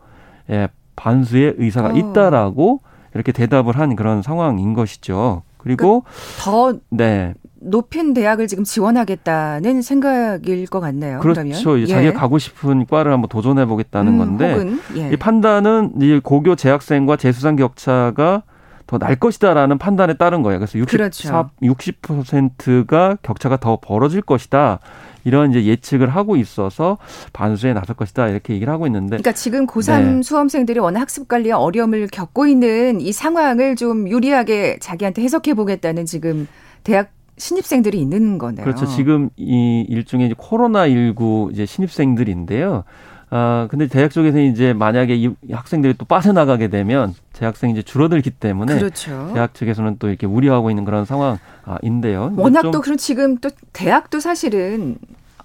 예, 0.50 0.68
반수의 0.94 1.54
의사가 1.58 1.88
어. 1.88 1.92
있다라고 1.92 2.80
이렇게 3.14 3.32
대답을 3.32 3.78
한 3.78 3.96
그런 3.96 4.22
상황인 4.22 4.74
것이죠. 4.74 5.42
그리고 5.58 6.04
그더 6.38 6.78
네. 6.90 7.34
높은 7.60 8.14
대학을 8.14 8.46
지금 8.46 8.62
지원하겠다는 8.64 9.82
생각일 9.82 10.66
것 10.66 10.80
같네요. 10.80 11.18
그렇죠. 11.20 11.80
예. 11.80 11.86
자기가 11.86 12.12
가고 12.12 12.38
싶은 12.38 12.86
과를 12.86 13.12
한번 13.12 13.28
도전해 13.28 13.66
보겠다는 13.66 14.12
음, 14.12 14.18
건데 14.18 14.76
예. 14.96 15.10
이 15.12 15.16
판단은 15.16 15.94
이 16.00 16.20
고교 16.22 16.54
재학생과 16.54 17.16
재수생 17.16 17.56
격차가 17.56 18.42
더 18.86 18.98
날 18.98 19.16
것이다라는 19.16 19.78
판단에 19.78 20.14
따른 20.14 20.42
거예요. 20.42 20.58
그래서 20.58 20.78
64, 20.78 20.96
그렇죠. 20.96 21.50
60%가 21.62 23.16
격차가 23.22 23.56
더 23.58 23.78
벌어질 23.80 24.22
것이다. 24.22 24.78
이런 25.24 25.50
이제 25.50 25.64
예측을 25.64 26.08
하고 26.08 26.36
있어서 26.36 26.98
반수에 27.32 27.72
나설 27.72 27.96
것이다 27.96 28.28
이렇게 28.28 28.54
얘기를 28.54 28.72
하고 28.72 28.86
있는데 28.86 29.16
그러니까 29.16 29.32
지금 29.32 29.66
고3 29.66 30.02
네. 30.02 30.22
수험생들이 30.22 30.78
워낙 30.78 31.00
학습 31.00 31.26
관리에 31.26 31.50
어려움을 31.50 32.06
겪고 32.06 32.46
있는 32.46 33.00
이 33.00 33.10
상황을 33.12 33.74
좀 33.74 34.08
유리하게 34.08 34.78
자기한테 34.78 35.22
해석해 35.22 35.54
보겠다는 35.54 36.06
지금 36.06 36.46
대학 36.84 37.10
신입생들이 37.38 38.00
있는 38.00 38.38
거네요. 38.38 38.64
그렇죠. 38.64 38.86
지금 38.86 39.28
이 39.36 39.84
일종의 39.88 40.32
코로나 40.38 40.88
19 40.88 41.50
이제 41.52 41.66
신입생들인데요. 41.66 42.84
아, 43.30 43.66
근데 43.70 43.88
대학 43.88 44.10
쪽에서 44.12 44.38
이제 44.38 44.72
만약에 44.72 45.16
이 45.16 45.30
학생들이 45.50 45.94
또 45.98 46.04
빠져나가게 46.04 46.68
되면 46.68 47.14
재학생이 47.32 47.72
이제 47.72 47.82
줄어들기 47.82 48.30
때문에 48.30 48.78
그렇죠. 48.78 49.30
대학 49.34 49.52
측에서는 49.54 49.96
또 49.98 50.08
이렇게 50.08 50.26
우려하고 50.26 50.70
있는 50.70 50.84
그런 50.84 51.04
상황인데요. 51.04 52.32
워낙 52.36 52.70
또 52.70 52.80
그런 52.80 52.96
지금 52.96 53.36
또 53.38 53.50
대학도 53.72 54.20
사실은 54.20 54.96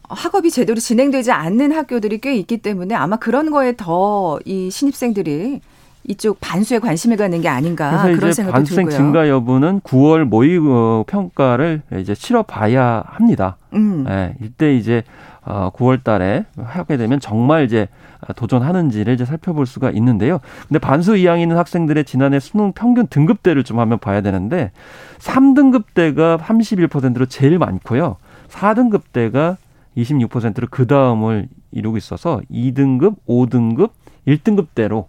학업이 0.07 0.51
제대로 0.51 0.79
진행되지 0.79 1.31
않는 1.31 1.71
학교들이 1.71 2.19
꽤 2.19 2.35
있기 2.35 2.57
때문에 2.57 2.93
아마 2.95 3.15
그런 3.17 3.49
거에 3.49 3.75
더 3.75 4.39
이 4.45 4.69
신입생들이 4.69 5.61
이쪽 6.03 6.39
반수에 6.41 6.79
관심을 6.79 7.15
갖는 7.15 7.41
게 7.41 7.47
아닌가 7.47 8.03
그런 8.15 8.33
생각도 8.33 8.55
반수생 8.57 8.85
들고요. 8.87 8.97
증가 8.97 9.29
여부는 9.29 9.81
9월 9.81 10.23
모의 10.23 10.59
평가를 11.05 11.81
이제 11.99 12.15
치러 12.15 12.41
봐야 12.43 13.03
합니다. 13.05 13.57
음. 13.73 14.03
네, 14.07 14.35
이때 14.41 14.75
이제 14.75 15.03
어 15.43 15.71
9월 15.73 16.03
달에 16.03 16.45
하게 16.57 16.97
되면 16.97 17.19
정말 17.19 17.63
이제 17.63 17.87
도전하는지를 18.35 19.13
이제 19.13 19.25
살펴볼 19.25 19.65
수가 19.65 19.89
있는데요. 19.91 20.39
근데 20.67 20.79
반수 20.79 21.17
이항이 21.17 21.41
있는 21.41 21.57
학생들의 21.57 22.05
지난해 22.05 22.39
수능 22.39 22.73
평균 22.73 23.07
등급대를 23.07 23.63
좀 23.63 23.79
한번 23.79 23.97
봐야 23.97 24.21
되는데 24.21 24.71
3등급대가 25.19 26.39
31%로 26.39 27.25
제일 27.25 27.57
많고요. 27.57 28.17
4등급대가 28.49 29.57
26%로 29.97 30.67
그 30.69 30.87
다음을 30.87 31.47
이루고 31.71 31.97
있어서 31.97 32.41
2등급, 32.51 33.15
5등급, 33.27 33.91
1등급대로 34.27 35.05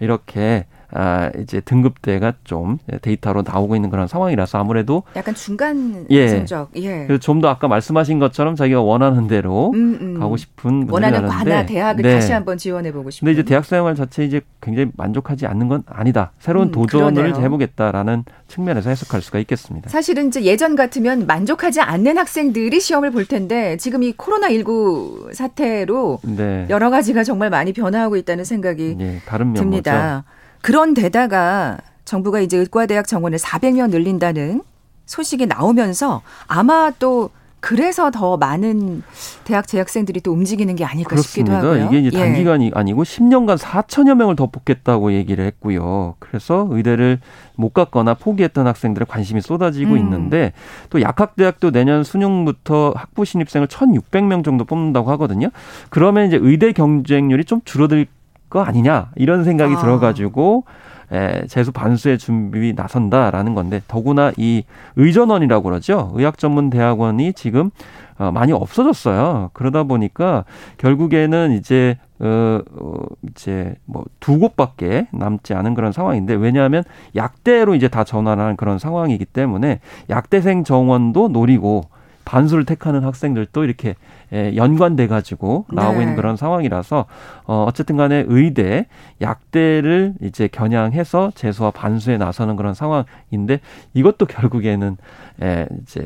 이렇게 0.00 0.66
아, 0.98 1.30
이제 1.38 1.60
등급대가 1.60 2.32
좀 2.44 2.78
데이터로 3.02 3.42
나오고 3.42 3.76
있는 3.76 3.90
그런 3.90 4.08
상황이라서 4.08 4.58
아무래도 4.58 5.02
약간 5.14 5.34
중간 5.34 6.06
예. 6.08 6.28
성적. 6.28 6.70
예. 6.76 7.06
좀더 7.18 7.48
아까 7.48 7.68
말씀하신 7.68 8.18
것처럼 8.18 8.56
자기가 8.56 8.80
원하는 8.80 9.28
대로 9.28 9.72
음, 9.74 9.98
음. 10.00 10.18
가고 10.18 10.38
싶은 10.38 10.88
원하는 10.88 11.26
과나 11.26 11.66
대학을 11.66 12.02
네. 12.02 12.14
다시 12.14 12.32
한번 12.32 12.56
지원해 12.56 12.92
보고 12.92 13.10
싶은. 13.10 13.26
근데 13.26 13.38
이제 13.38 13.46
대학 13.46 13.66
생활 13.66 13.94
자체 13.94 14.24
이제 14.24 14.40
굉장히 14.62 14.90
만족하지 14.96 15.46
않는 15.46 15.68
건 15.68 15.82
아니다. 15.86 16.32
새로운 16.38 16.68
음, 16.68 16.72
도전을 16.72 17.42
해보겠다라는 17.42 18.24
측면에서 18.48 18.88
해석할 18.88 19.20
수가 19.20 19.38
있겠습니다. 19.40 19.90
사실은 19.90 20.28
이제 20.28 20.44
예전 20.44 20.76
같으면 20.76 21.26
만족하지 21.26 21.82
않는 21.82 22.16
학생들이 22.16 22.80
시험을 22.80 23.10
볼 23.10 23.26
텐데 23.26 23.76
지금 23.76 24.02
이 24.02 24.12
코로나 24.12 24.48
19 24.48 25.30
사태로 25.34 26.20
네. 26.22 26.66
여러 26.70 26.88
가지가 26.88 27.22
정말 27.22 27.50
많이 27.50 27.74
변화하고 27.74 28.16
있다는 28.16 28.44
생각이 28.44 28.94
네, 28.96 29.20
다른 29.26 29.52
듭니다. 29.52 30.24
그런 30.62 30.94
데다가 30.94 31.78
정부가 32.04 32.40
이제 32.40 32.56
의과대학 32.56 33.06
정원을 33.06 33.38
400명 33.38 33.90
늘린다는 33.90 34.62
소식이 35.06 35.46
나오면서 35.46 36.22
아마 36.46 36.90
또 36.98 37.30
그래서 37.60 38.12
더 38.12 38.36
많은 38.36 39.02
대학 39.42 39.66
재학생들이 39.66 40.20
또 40.20 40.30
움직이는 40.30 40.76
게 40.76 40.84
아닐까 40.84 41.10
그렇습니다. 41.10 41.54
싶기도 41.54 41.72
하고요. 41.72 41.86
이게 41.86 42.06
이제 42.06 42.16
예. 42.16 42.22
단기간이 42.22 42.66
예. 42.66 42.70
아니고 42.72 43.02
10년간 43.02 43.58
4천여 43.58 44.14
명을 44.14 44.36
더 44.36 44.46
뽑겠다고 44.46 45.12
얘기를 45.14 45.44
했고요. 45.46 46.14
그래서 46.20 46.68
의대를 46.70 47.18
못 47.56 47.74
갔거나 47.74 48.14
포기했던 48.14 48.68
학생들의 48.68 49.06
관심이 49.08 49.40
쏟아지고 49.40 49.94
음. 49.94 49.98
있는데 49.98 50.52
또 50.90 51.00
약학대학도 51.00 51.72
내년 51.72 52.04
수능부터 52.04 52.92
학부 52.94 53.24
신입생을 53.24 53.66
1,600명 53.66 54.44
정도 54.44 54.64
뽑는다고 54.64 55.10
하거든요. 55.12 55.48
그러면 55.90 56.28
이제 56.28 56.38
의대 56.40 56.72
경쟁률이 56.72 57.44
좀 57.46 57.62
줄어들 57.64 58.06
거 58.48 58.62
아니냐 58.62 59.10
이런 59.16 59.44
생각이 59.44 59.74
아. 59.74 59.80
들어가지고 59.80 60.64
에, 61.12 61.46
재수 61.46 61.72
반수의 61.72 62.18
준비 62.18 62.72
나선다라는 62.74 63.54
건데 63.54 63.80
더구나 63.86 64.32
이 64.36 64.64
의전원이라고 64.96 65.62
그러죠. 65.62 66.12
의학 66.14 66.38
전문 66.38 66.70
대학원이 66.70 67.32
지금 67.34 67.70
어, 68.18 68.32
많이 68.32 68.52
없어졌어요. 68.52 69.50
그러다 69.52 69.84
보니까 69.84 70.44
결국에는 70.78 71.52
이제 71.52 71.98
어, 72.18 72.60
어 72.80 72.94
이제 73.30 73.76
뭐 73.84 74.04
두 74.26 74.40
곳밖에 74.40 75.06
남지 75.12 75.54
않은 75.54 75.74
그런 75.74 75.92
상황인데 75.92 76.34
왜냐하면 76.34 76.82
약대로 77.14 77.76
이제 77.76 77.86
다 77.86 78.02
전환하는 78.02 78.56
그런 78.56 78.80
상황이기 78.80 79.24
때문에 79.24 79.78
약대생 80.10 80.64
정원도 80.64 81.28
노리고 81.28 81.84
반수를 82.26 82.66
택하는 82.66 83.04
학생들도 83.04 83.64
이렇게 83.64 83.94
예, 84.32 84.54
연관돼 84.56 85.06
가지고 85.06 85.64
나오고 85.70 85.98
네. 85.98 86.02
있는 86.02 86.16
그런 86.16 86.36
상황이라서 86.36 87.06
어 87.44 87.64
어쨌든 87.66 87.96
간에 87.96 88.24
의대 88.26 88.86
약대를 89.22 90.14
이제 90.20 90.48
겨냥해서 90.48 91.30
재수와 91.34 91.70
반수에 91.70 92.18
나서는 92.18 92.56
그런 92.56 92.74
상황인데 92.74 93.60
이것도 93.94 94.26
결국에는 94.26 94.96
예, 95.42 95.68
이제 95.82 96.04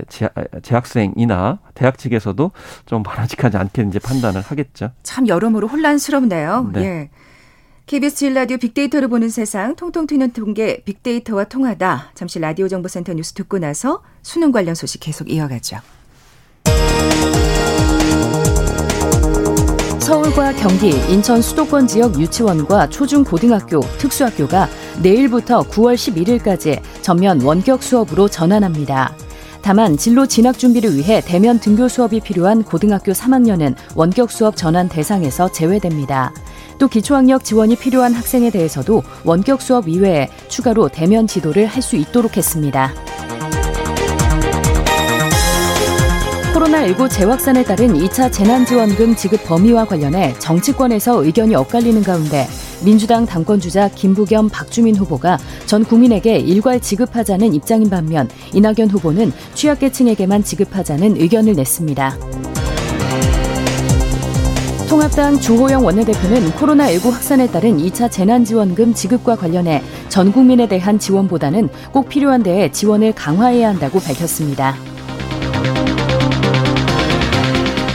재학생이나 0.62 1.58
대학 1.74 1.98
측에서도 1.98 2.50
좀 2.84 3.02
바람직하지 3.02 3.56
않게 3.56 3.82
이제 3.88 3.98
판단을 3.98 4.42
하겠죠. 4.42 4.90
참 5.02 5.26
여러모로 5.26 5.66
혼란스럽네요. 5.66 6.70
네. 6.74 6.84
예. 6.84 7.10
KBS 7.86 8.14
질 8.14 8.34
라디오 8.34 8.58
빅데이터를 8.58 9.08
보는 9.08 9.30
세상 9.30 9.74
통통 9.74 10.06
튀는 10.06 10.32
통계 10.32 10.82
빅데이터와 10.84 11.44
통하다. 11.44 12.10
잠시 12.14 12.38
라디오 12.38 12.68
정보센터 12.68 13.14
뉴스 13.14 13.32
듣고 13.32 13.58
나서 13.58 14.02
수능 14.22 14.52
관련 14.52 14.76
소식 14.76 15.00
계속 15.00 15.28
이어가죠. 15.28 15.78
서울과 20.00 20.52
경기, 20.54 20.90
인천 21.12 21.40
수도권 21.40 21.86
지역 21.86 22.18
유치원과 22.18 22.88
초중 22.88 23.22
고등학교, 23.22 23.80
특수학교가 23.98 24.68
내일부터 25.02 25.62
9월 25.62 25.94
11일까지 25.94 26.80
전면 27.02 27.40
원격 27.42 27.82
수업으로 27.82 28.28
전환합니다. 28.28 29.14
다만 29.62 29.96
진로 29.96 30.26
진학 30.26 30.58
준비를 30.58 30.96
위해 30.96 31.20
대면 31.20 31.60
등교 31.60 31.88
수업이 31.88 32.20
필요한 32.20 32.64
고등학교 32.64 33.12
3학년은 33.12 33.76
원격 33.94 34.30
수업 34.30 34.56
전환 34.56 34.88
대상에서 34.88 35.52
제외됩니다. 35.52 36.32
또 36.78 36.88
기초학력 36.88 37.44
지원이 37.44 37.76
필요한 37.76 38.14
학생에 38.14 38.50
대해서도 38.50 39.02
원격 39.24 39.60
수업 39.60 39.86
이외에 39.86 40.28
추가로 40.48 40.88
대면 40.88 41.26
지도를 41.26 41.66
할 41.66 41.82
수 41.82 41.96
있도록 41.96 42.36
했습니다. 42.36 42.92
코로나19 46.54 47.08
재확산에 47.08 47.62
따른 47.62 47.94
2차 47.94 48.32
재난지원금 48.32 49.14
지급 49.14 49.44
범위와 49.44 49.84
관련해 49.84 50.34
정치권에서 50.38 51.24
의견이 51.24 51.54
엇갈리는 51.54 52.02
가운데 52.02 52.46
민주당 52.84 53.24
당권주자 53.24 53.88
김부겸 53.88 54.48
박주민 54.48 54.96
후보가 54.96 55.38
전 55.66 55.84
국민에게 55.84 56.38
일괄 56.38 56.80
지급하자는 56.80 57.54
입장인 57.54 57.88
반면 57.88 58.28
이낙연 58.52 58.90
후보는 58.90 59.32
취약계층에게만 59.54 60.42
지급하자는 60.42 61.20
의견을 61.20 61.54
냈습니다. 61.54 62.16
통합당 64.88 65.38
주호영 65.38 65.84
원내대표는 65.84 66.50
코로나19 66.50 67.12
확산에 67.12 67.46
따른 67.46 67.78
2차 67.78 68.10
재난지원금 68.10 68.92
지급과 68.92 69.36
관련해 69.36 69.84
전 70.08 70.32
국민에 70.32 70.66
대한 70.66 70.98
지원보다는 70.98 71.68
꼭 71.92 72.08
필요한 72.08 72.42
데에 72.42 72.72
지원을 72.72 73.12
강화해야 73.12 73.68
한다고 73.68 74.00
밝혔습니다. 74.00 74.74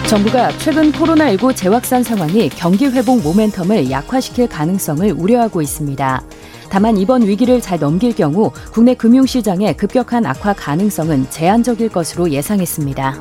정부가 0.07 0.51
최근 0.59 0.91
코로나19 0.91 1.55
재확산 1.55 2.03
상황이 2.03 2.47
경기 2.49 2.85
회복 2.85 3.23
모멘텀을 3.23 3.89
약화시킬 3.89 4.47
가능성을 4.47 5.11
우려하고 5.11 5.63
있습니다. 5.63 6.21
다만 6.69 6.97
이번 6.97 7.25
위기를 7.27 7.59
잘 7.59 7.79
넘길 7.79 8.13
경우 8.13 8.51
국내 8.71 8.93
금융시장의 8.93 9.75
급격한 9.77 10.27
악화 10.27 10.53
가능성은 10.53 11.31
제한적일 11.31 11.89
것으로 11.89 12.29
예상했습니다. 12.29 13.15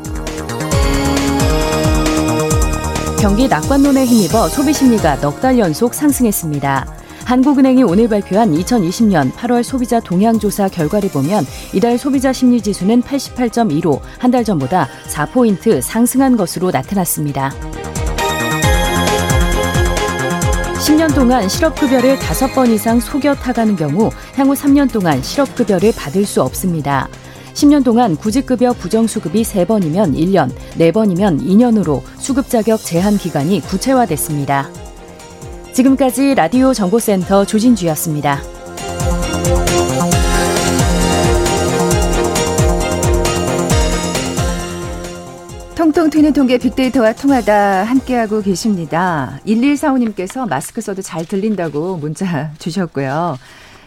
경기 3.18 3.48
낙관론에 3.48 4.04
힘입어 4.04 4.48
소비 4.48 4.74
심리가 4.74 5.18
넉 5.20 5.40
달 5.40 5.58
연속 5.58 5.94
상승했습니다. 5.94 7.03
한국은행이 7.24 7.82
오늘 7.84 8.08
발표한 8.08 8.52
2020년 8.52 9.32
8월 9.32 9.62
소비자 9.62 9.98
동향조사 9.98 10.68
결과를 10.68 11.08
보면 11.10 11.46
이달 11.72 11.96
소비자 11.98 12.32
심리 12.32 12.60
지수는 12.60 13.02
88.2로 13.02 14.00
한 14.18 14.30
달 14.34 14.42
전보다 14.44 14.88
4포인트 15.08 15.80
상승한 15.80 16.36
것으로 16.36 16.72
나타났습니다. 16.72 17.52
10년 20.84 21.14
동안 21.14 21.48
실업급여를 21.48 22.18
5번 22.18 22.68
이상 22.70 22.98
속여 22.98 23.36
타가는 23.36 23.76
경우 23.76 24.10
향후 24.34 24.54
3년 24.54 24.92
동안 24.92 25.22
실업급여를 25.22 25.92
받을 25.96 26.26
수 26.26 26.42
없습니다. 26.42 27.08
10년 27.54 27.84
동안 27.84 28.16
구직급여 28.16 28.72
부정수급이 28.72 29.42
3번이면 29.44 30.16
1년, 30.16 30.50
4번이면 30.78 31.40
2년으로 31.46 32.02
수급 32.18 32.48
자격 32.48 32.82
제한 32.82 33.16
기간이 33.16 33.60
구체화됐습니다. 33.60 34.68
지금까지 35.74 36.36
라디오 36.36 36.72
정보센터 36.72 37.44
조진주였습니다. 37.44 38.40
통통 45.74 46.10
튀는 46.10 46.32
통계 46.32 46.58
빅데이터와 46.58 47.12
통하다 47.14 47.82
함께하고 47.84 48.40
계십니다. 48.40 49.40
1145님께서 49.44 50.48
마스크 50.48 50.80
써도 50.80 51.02
잘 51.02 51.26
들린다고 51.26 51.96
문자 51.96 52.52
주셨고요. 52.60 53.36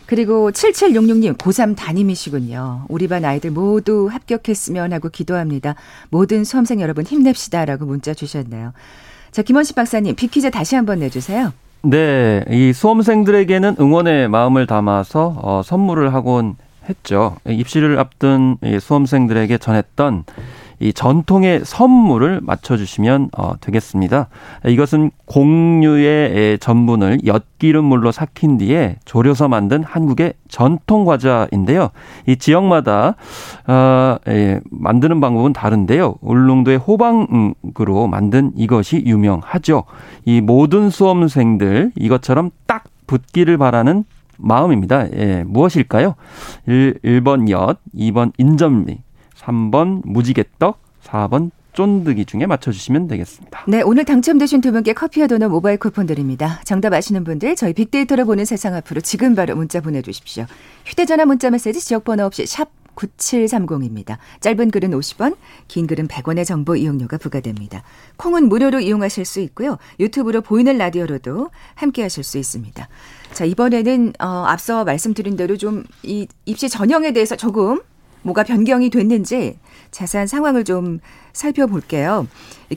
그리고 0.08 0.52
7766님 0.52 1.38
고3 1.38 1.78
담임이시군요. 1.78 2.86
우리 2.90 3.08
반 3.08 3.24
아이들 3.24 3.52
모두 3.52 4.10
합격했으면 4.12 4.92
하고 4.92 5.08
기도합니다. 5.08 5.76
모든 6.10 6.44
수험생 6.44 6.82
여러분 6.82 7.06
힘냅시다라고 7.06 7.86
문자 7.86 8.14
주셨네요. 8.14 8.74
자, 9.32 9.42
김원식 9.42 9.76
박사님 9.76 10.16
비키즈 10.16 10.52
다시 10.52 10.76
한번 10.76 11.00
내주세요. 11.00 11.54
네, 11.90 12.44
이 12.50 12.74
수험생들에게는 12.74 13.78
응원의 13.80 14.28
마음을 14.28 14.68
담아서 14.68 15.40
어, 15.42 15.62
선물을 15.64 16.14
하곤 16.14 16.58
했죠. 16.90 17.38
입시를 17.48 17.98
앞둔 17.98 18.58
이 18.62 18.78
수험생들에게 18.78 19.58
전했던 19.58 20.26
이 20.80 20.94
전통의 20.94 21.62
선물을 21.64 22.42
맞춰주시면 22.44 23.30
어, 23.38 23.54
되겠습니다. 23.60 24.28
이것은 24.68 25.12
공유의 25.26 26.60
전분을 26.60 27.20
엿기름물로 27.26 28.12
삭힌 28.12 28.58
뒤에 28.58 28.98
졸여서 29.06 29.48
만든 29.48 29.84
한국의 29.84 30.34
전통 30.48 31.06
과자인데요. 31.06 31.90
이 32.28 32.38
지역마다 32.38 33.16
어, 33.68 34.18
예, 34.28 34.60
만드는 34.70 35.20
방법은 35.20 35.54
다른데요. 35.54 36.16
울릉도의 36.22 36.78
호방으로 36.78 38.08
만든 38.08 38.52
이것이 38.56 39.04
유명하죠. 39.06 39.84
이 40.26 40.42
모든 40.42 40.90
수험생들 40.90 41.92
이것처럼 41.96 42.52
딱 42.66 42.84
붙기를 43.08 43.58
바라는 43.58 44.04
마음입니다. 44.38 45.12
예, 45.16 45.44
무엇일까요? 45.48 46.16
1, 46.68 47.00
1번 47.04 47.50
엿, 47.50 47.80
2번 47.96 48.32
인절미, 48.38 49.00
3번 49.48 50.02
무지개떡, 50.06 50.80
4번 51.04 51.52
쫀득이 51.74 52.26
중에 52.26 52.48
맞춰주시면 52.48 53.08
되겠습니다. 53.08 53.66
네, 53.68 53.82
오늘 53.82 54.04
당첨되신 54.04 54.62
두 54.62 54.72
분께 54.72 54.94
커피와 54.94 55.28
도넛 55.28 55.52
모바일 55.52 55.78
쿠폰 55.78 56.08
드립니다. 56.08 56.60
정답 56.66 56.94
아시는 56.94 57.24
분들 57.24 57.56
저희 57.56 57.74
빅데이터를 57.74 58.26
보는 58.26 58.46
세상 58.46 58.74
앞으로 58.74 59.00
지금 59.02 59.36
바로 59.36 59.56
문자 59.56 59.80
보내주십시오. 59.80 60.46
휴대전화 60.86 61.26
문자 61.26 61.50
메시지 61.52 61.80
지역번호 61.80 62.26
없이 62.26 62.46
샵 62.48 62.70
9730입니다. 62.96 64.18
짧은 64.40 64.72
글은 64.72 64.90
50원, 64.90 65.36
긴 65.68 65.86
글은 65.86 66.08
100원의 66.08 66.46
정보 66.46 66.76
이용료가 66.76 67.18
부과됩니다. 67.18 67.84
콩은 68.18 68.50
무료로 68.50 68.80
이용하실 68.80 69.24
수 69.24 69.40
있고요. 69.42 69.78
유튜브로 70.00 70.42
보이는 70.42 70.76
라디오로도 70.80 71.52
함께 71.76 72.02
하실 72.02 72.24
수 72.24 72.40
있습니다. 72.40 72.90
자, 73.34 73.46
이번에는 73.46 74.14
어, 74.20 74.46
앞서 74.48 74.84
말씀드린 74.84 75.36
대로 75.38 75.58
좀 75.58 75.84
이 76.02 76.28
입시 76.46 76.70
전형에 76.70 77.12
대해서 77.12 77.36
조금 77.36 77.82
뭐가 78.22 78.44
변경이 78.44 78.90
됐는지 78.90 79.58
자세한 79.92 80.28
상황을 80.28 80.64
좀 80.64 81.00
살펴볼게요. 81.38 82.28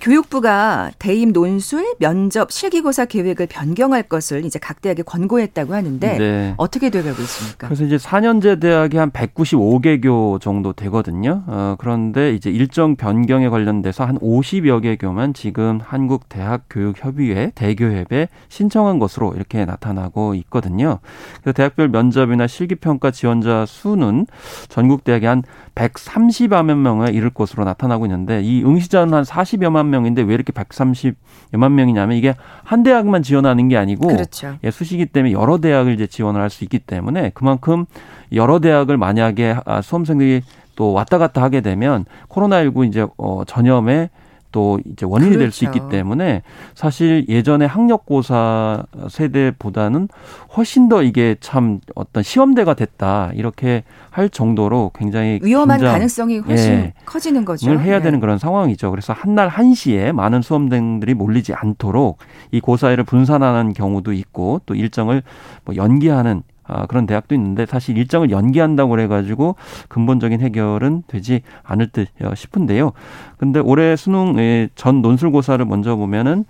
교육부가 0.01 0.92
대입 1.01 1.33
논술, 1.33 1.94
면접, 1.99 2.53
실기고사 2.53 3.07
계획을 3.07 3.49
변경할 3.49 4.05
것을 4.05 4.44
이제 4.44 4.61
각 4.61 4.81
대학에 4.81 5.03
권고했다고 5.03 5.75
하는데 5.75 6.16
네. 6.16 6.55
어떻게 6.59 6.90
돼가고 6.90 7.20
있습니까? 7.23 7.66
그래서 7.66 7.85
이제 7.85 7.96
4년제 7.96 8.61
대학이 8.61 8.96
한 8.99 9.11
195개 9.11 10.01
교 10.01 10.38
정도 10.38 10.73
되거든요. 10.73 11.42
어, 11.49 11.75
그런데 11.79 12.35
이제 12.35 12.51
일정 12.51 12.94
변경에 12.94 13.49
관련돼서 13.49 14.05
한 14.05 14.16
50여 14.20 14.83
개 14.83 14.94
교만 14.94 15.35
지금 15.35 15.81
한국 15.83 16.29
대학 16.29 16.66
교육 16.70 17.05
협의회 17.05 17.51
대교협에 17.57 18.29
신청한 18.49 19.01
것으로 19.01 19.35
이렇게 19.35 19.64
나타나고 19.64 20.35
있거든요. 20.37 21.01
그래서 21.42 21.53
대학별 21.53 21.88
면접이나 21.88 22.46
실기 22.46 22.77
평가 22.77 23.11
지원자 23.11 23.66
수는 23.66 24.27
전국 24.68 25.03
대학의 25.03 25.29
한한 25.29 25.42
130여만 25.88 26.77
명에 26.77 27.11
이를 27.12 27.31
것으로 27.31 27.64
나타나고 27.64 28.07
있는데 28.07 28.43
이 28.43 28.62
응시자는 28.64 29.14
한 29.14 29.25
40여만 29.25 29.87
명인데 29.87 30.23
왜 30.23 30.35
이렇게 30.35 30.53
130여만 30.53 31.73
명이냐면 31.73 32.16
이게 32.16 32.35
한 32.64 32.83
대학만 32.83 33.23
지원하는 33.23 33.69
게 33.69 33.77
아니고 33.77 34.09
그렇죠. 34.09 34.57
예, 34.62 34.71
수시기 34.71 35.07
때문에 35.07 35.33
여러 35.33 35.59
대학을 35.59 35.95
이제 35.95 36.07
지원을 36.07 36.40
할 36.40 36.51
수 36.51 36.64
있기 36.64 36.81
때문에 36.81 37.31
그만큼 37.33 37.87
여러 38.33 38.59
대학을 38.59 38.97
만약에 38.97 39.57
아, 39.64 39.81
수험생들이 39.81 40.43
또 40.75 40.93
왔다 40.93 41.16
갔다 41.19 41.43
하게 41.43 41.61
되면 41.61 42.05
코로나19 42.29 42.88
이제 42.88 43.07
어 43.19 43.45
전염에 43.47 44.11
또 44.53 44.81
이제 44.85 45.07
원인이 45.07 45.31
그렇죠. 45.31 45.45
될수 45.45 45.65
있기 45.65 45.81
때문에 45.91 46.43
사실 46.75 47.27
예전에 47.29 47.67
학력고사 47.67 48.85
세대보다는 49.09 50.09
훨씬 50.57 50.89
더 50.89 51.03
이게 51.03 51.37
참 51.41 51.81
어떤 51.95 52.23
시험대가 52.23 52.75
됐다 52.75 53.31
이렇게 53.35 53.85
할 54.11 54.29
정도로 54.29 54.91
굉장히 54.95 55.39
위험한 55.43 55.79
긴장, 55.79 55.93
가능성이 55.93 56.39
훨씬 56.39 56.73
예, 56.73 56.95
커지는 57.07 57.45
거죠. 57.45 57.71
해야 57.71 57.99
네. 57.99 58.05
되는 58.05 58.21
그런 58.21 58.39
상황이죠. 58.39 58.91
그래서 58.91 59.13
한날 59.13 59.49
한시에 59.49 60.13
많은 60.13 60.43
수험생들이 60.43 61.15
몰리지 61.15 61.55
않도록 61.55 62.19
이 62.51 62.61
고사일을 62.61 63.05
분산하는 63.05 63.73
경우도 63.73 64.13
있고 64.13 64.61
또 64.67 64.75
일정을 64.75 65.23
뭐 65.65 65.77
연기하는 65.77 66.43
아, 66.70 66.87
그런 66.87 67.04
대학도 67.04 67.35
있는데 67.35 67.66
사실 67.66 67.98
일정을 67.98 68.30
연기한다고 68.30 68.90
그래가지고 68.90 69.56
근본적인 69.88 70.40
해결은 70.40 71.02
되지 71.09 71.42
않을 71.64 71.88
듯 71.88 72.09
싶은데요. 72.35 72.92
근데 73.38 73.59
올해 73.59 73.96
수능의 73.96 74.70
전 74.76 75.02
논술고사를 75.02 75.64
먼저 75.64 75.96
보면은 75.96 76.44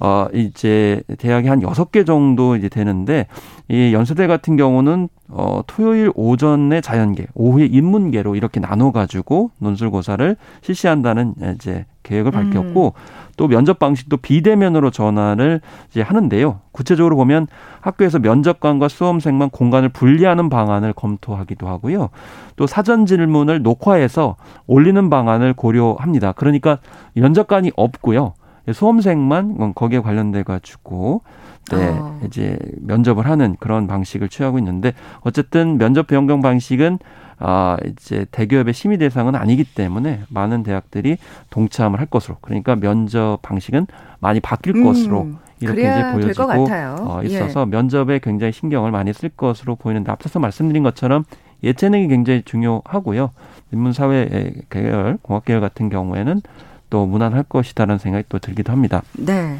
어 0.00 0.28
이제 0.32 1.02
대학이 1.18 1.48
한 1.48 1.60
여섯 1.62 1.92
개 1.92 2.04
정도 2.04 2.56
이제 2.56 2.68
되는데 2.68 3.26
이 3.68 3.92
연세대 3.92 4.26
같은 4.26 4.56
경우는 4.56 5.08
어 5.28 5.60
토요일 5.66 6.10
오전에 6.14 6.80
자연계, 6.80 7.26
오후에 7.34 7.66
인문계로 7.66 8.36
이렇게 8.36 8.60
나눠 8.60 8.92
가지고 8.92 9.50
논술고사를 9.58 10.36
실시한다는 10.62 11.34
이제 11.54 11.84
계획을 12.02 12.30
밝혔고 12.30 12.94
음. 12.96 13.25
또 13.36 13.48
면접 13.48 13.78
방식도 13.78 14.18
비대면으로 14.18 14.90
전환을 14.90 15.60
이제 15.90 16.02
하는데요. 16.02 16.60
구체적으로 16.72 17.16
보면 17.16 17.46
학교에서 17.80 18.18
면접관과 18.18 18.88
수험생만 18.88 19.50
공간을 19.50 19.90
분리하는 19.90 20.48
방안을 20.48 20.92
검토하기도 20.92 21.68
하고요. 21.68 22.08
또 22.56 22.66
사전 22.66 23.06
질문을 23.06 23.62
녹화해서 23.62 24.36
올리는 24.66 25.10
방안을 25.10 25.54
고려합니다. 25.54 26.32
그러니까 26.32 26.78
면접관이 27.14 27.72
없고요. 27.76 28.34
수험생만 28.72 29.74
거기에 29.74 30.00
관련돼 30.00 30.42
가지고 30.42 31.22
네, 31.70 31.88
어. 31.98 32.20
이제 32.24 32.58
면접을 32.80 33.26
하는 33.26 33.56
그런 33.58 33.86
방식을 33.86 34.28
취하고 34.28 34.58
있는데 34.58 34.92
어쨌든 35.20 35.78
면접 35.78 36.06
변경 36.06 36.40
방식은 36.40 36.98
아, 37.38 37.76
이제 37.84 38.26
대기업의 38.30 38.72
심의 38.72 38.98
대상은 38.98 39.34
아니기 39.34 39.64
때문에 39.64 40.22
많은 40.28 40.62
대학들이 40.62 41.18
동참을 41.50 42.00
할 42.00 42.06
것으로 42.06 42.36
그러니까 42.40 42.76
면접 42.76 43.38
방식은 43.42 43.86
많이 44.20 44.40
바뀔 44.40 44.76
음, 44.76 44.84
것으로 44.84 45.28
이렇게 45.60 45.82
이제 45.82 46.12
보여지고 46.12 46.68
어, 46.68 47.20
예. 47.22 47.26
있어서 47.26 47.62
예. 47.62 47.64
면접에 47.66 48.18
굉장히 48.20 48.52
신경을 48.52 48.90
많이 48.90 49.12
쓸 49.12 49.28
것으로 49.30 49.76
보이는데 49.76 50.10
앞서서 50.12 50.38
말씀드린 50.38 50.82
것처럼 50.82 51.24
예체능이 51.62 52.08
굉장히 52.08 52.42
중요하고요. 52.42 53.30
인문사회 53.72 54.52
계열, 54.70 55.18
공학계열 55.22 55.60
같은 55.60 55.88
경우에는 55.88 56.42
또 56.90 57.06
무난할 57.06 57.42
것이다라는 57.44 57.98
생각이 57.98 58.24
또 58.28 58.38
들기도 58.38 58.72
합니다. 58.72 59.02
네. 59.14 59.58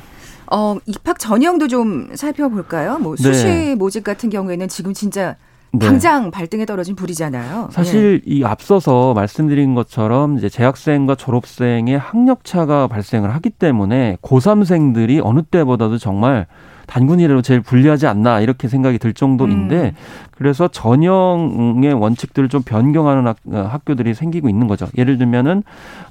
어, 0.51 0.77
입학 0.87 1.19
전형도 1.19 1.69
좀 1.69 2.15
살펴볼까요? 2.15 2.99
뭐 2.99 3.17
수시 3.17 3.47
네. 3.47 3.75
모집 3.75 4.05
같은 4.05 4.31
경우에는 4.31 4.69
지금 4.69 4.95
진짜 4.95 5.37
네. 5.79 5.87
당장 5.87 6.31
발등에 6.31 6.67
떨어진 6.67 6.97
불이잖아요. 6.97 7.69
사실 7.71 8.23
예. 8.27 8.35
이 8.35 8.45
앞서서 8.45 9.15
말씀드린 9.15 9.75
것처럼 9.75 10.39
이제 10.39 10.49
재학생과 10.49 11.15
졸업생의 11.15 11.99
학력 11.99 12.45
차가 12.45 12.87
발생을 12.87 13.35
하기 13.35 13.51
때문에 13.51 14.19
고3생들이 14.23 15.21
어느 15.23 15.43
때보다도 15.43 15.99
정말 15.99 16.47
단군이라도 16.87 17.43
제일 17.43 17.61
불리하지 17.61 18.07
않나 18.07 18.41
이렇게 18.41 18.69
생각이 18.69 18.99
들 18.99 19.13
정도인데 19.13 19.77
음. 19.77 19.93
그래서 20.31 20.69
전형의 20.69 21.95
원칙들을 21.95 22.49
좀 22.49 22.63
변경하는 22.63 23.27
학, 23.27 23.37
어, 23.51 23.69
학교들이 23.71 24.15
생기고 24.15 24.49
있는 24.49 24.69
거죠. 24.69 24.87
예를 24.97 25.19
들면은 25.19 25.63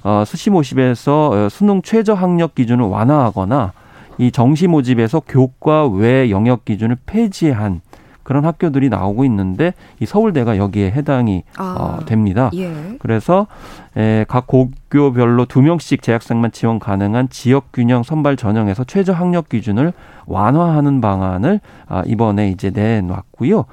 어 0.02 0.24
수시 0.26 0.50
모집에서 0.50 1.30
어, 1.30 1.48
수능 1.48 1.80
최저 1.82 2.14
학력 2.14 2.54
기준을 2.54 2.84
완화하거나 2.84 3.72
이 4.18 4.30
정시 4.30 4.66
모집에서 4.66 5.20
교과 5.20 5.88
외 5.88 6.30
영역 6.30 6.64
기준을 6.64 6.98
폐지한 7.06 7.80
그런 8.26 8.44
학교들이 8.44 8.88
나오고 8.88 9.24
있는데 9.26 9.72
이 10.00 10.04
서울대가 10.04 10.56
여기에 10.56 10.90
해당이 10.90 11.44
아, 11.56 11.76
어, 11.78 12.04
됩니다. 12.06 12.50
예. 12.54 12.72
그래서 12.98 13.46
에, 13.96 14.24
각 14.26 14.48
고교별로 14.48 15.44
두 15.44 15.62
명씩 15.62 16.02
재학생만 16.02 16.50
지원 16.50 16.80
가능한 16.80 17.28
지역 17.28 17.70
균형 17.72 18.02
선발 18.02 18.36
전형에서 18.36 18.82
최저 18.82 19.12
학력 19.12 19.48
기준을 19.48 19.92
완화하는 20.26 21.00
방안을 21.00 21.60
아, 21.86 22.02
이번에 22.04 22.50
이제 22.50 22.70
내놨고요. 22.70 23.64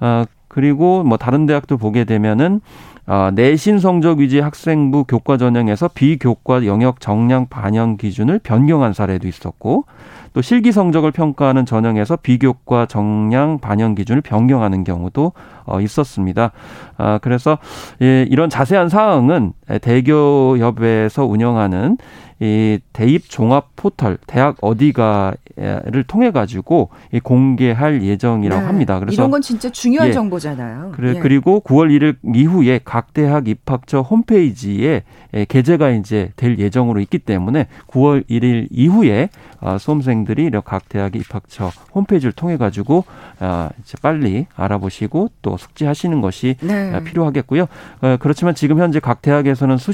아, 0.00 0.26
그리고 0.48 1.04
뭐 1.04 1.16
다른 1.16 1.46
대학도 1.46 1.76
보게 1.76 2.02
되면은 2.02 2.62
아, 3.06 3.30
내신 3.32 3.78
성적 3.78 4.18
위주 4.18 4.42
학생부 4.42 5.04
교과 5.04 5.36
전형에서 5.36 5.86
비교과 5.94 6.66
영역 6.66 7.00
정량 7.00 7.46
반영 7.48 7.96
기준을 7.96 8.40
변경한 8.40 8.92
사례도 8.92 9.28
있었고 9.28 9.84
또 10.32 10.42
실기 10.42 10.72
성적을 10.72 11.10
평가하는 11.10 11.66
전형에서 11.66 12.16
비교과 12.16 12.86
정량 12.86 13.58
반영 13.58 13.94
기준을 13.94 14.22
변경하는 14.22 14.84
경우도 14.84 15.32
어, 15.64 15.80
있었습니다. 15.80 16.52
아, 16.96 17.18
그래서 17.18 17.58
예, 18.02 18.26
이런 18.28 18.50
자세한 18.50 18.88
사항은 18.88 19.52
대교협에서 19.80 21.24
운영하는 21.24 21.96
이 22.42 22.78
대입 22.94 23.28
종합 23.28 23.76
포털 23.76 24.16
대학 24.26 24.56
어디가를 24.62 26.04
통해 26.06 26.30
가지고 26.30 26.88
공개할 27.22 28.02
예정이라고 28.02 28.62
네. 28.62 28.66
합니다. 28.66 28.98
그래서 28.98 29.14
이런 29.14 29.30
건 29.30 29.42
진짜 29.42 29.68
중요한 29.68 30.08
예. 30.08 30.12
정보잖아요. 30.14 30.92
그래, 30.92 31.16
예. 31.16 31.20
그리고 31.20 31.60
9월 31.60 31.90
1일 31.90 32.16
이후에 32.34 32.80
각 32.82 33.12
대학 33.12 33.46
입학처 33.46 34.00
홈페이지에 34.00 35.02
게재가 35.48 35.90
이제 35.90 36.32
될 36.36 36.58
예정으로 36.58 37.00
있기 37.00 37.18
때문에 37.18 37.66
9월 37.88 38.26
1일 38.26 38.68
이후에 38.70 39.28
아, 39.60 39.76
수험생 39.76 40.19
들이 40.24 40.50
각 40.64 40.88
대학의 40.88 41.20
입학처 41.20 41.70
홈페이지를 41.94 42.32
통해 42.32 42.56
가지고 42.56 43.04
아, 43.38 43.70
이제 43.80 43.96
빨리 44.02 44.46
알아보시고 44.56 45.30
또 45.42 45.56
숙지하시는 45.56 46.20
것이 46.20 46.56
네. 46.60 47.02
필요하겠고요. 47.04 47.66
어, 48.02 48.16
그렇지만 48.18 48.54
지금 48.54 48.78
현재 48.78 49.00
각 49.00 49.22
대학에서는 49.22 49.76
수, 49.76 49.92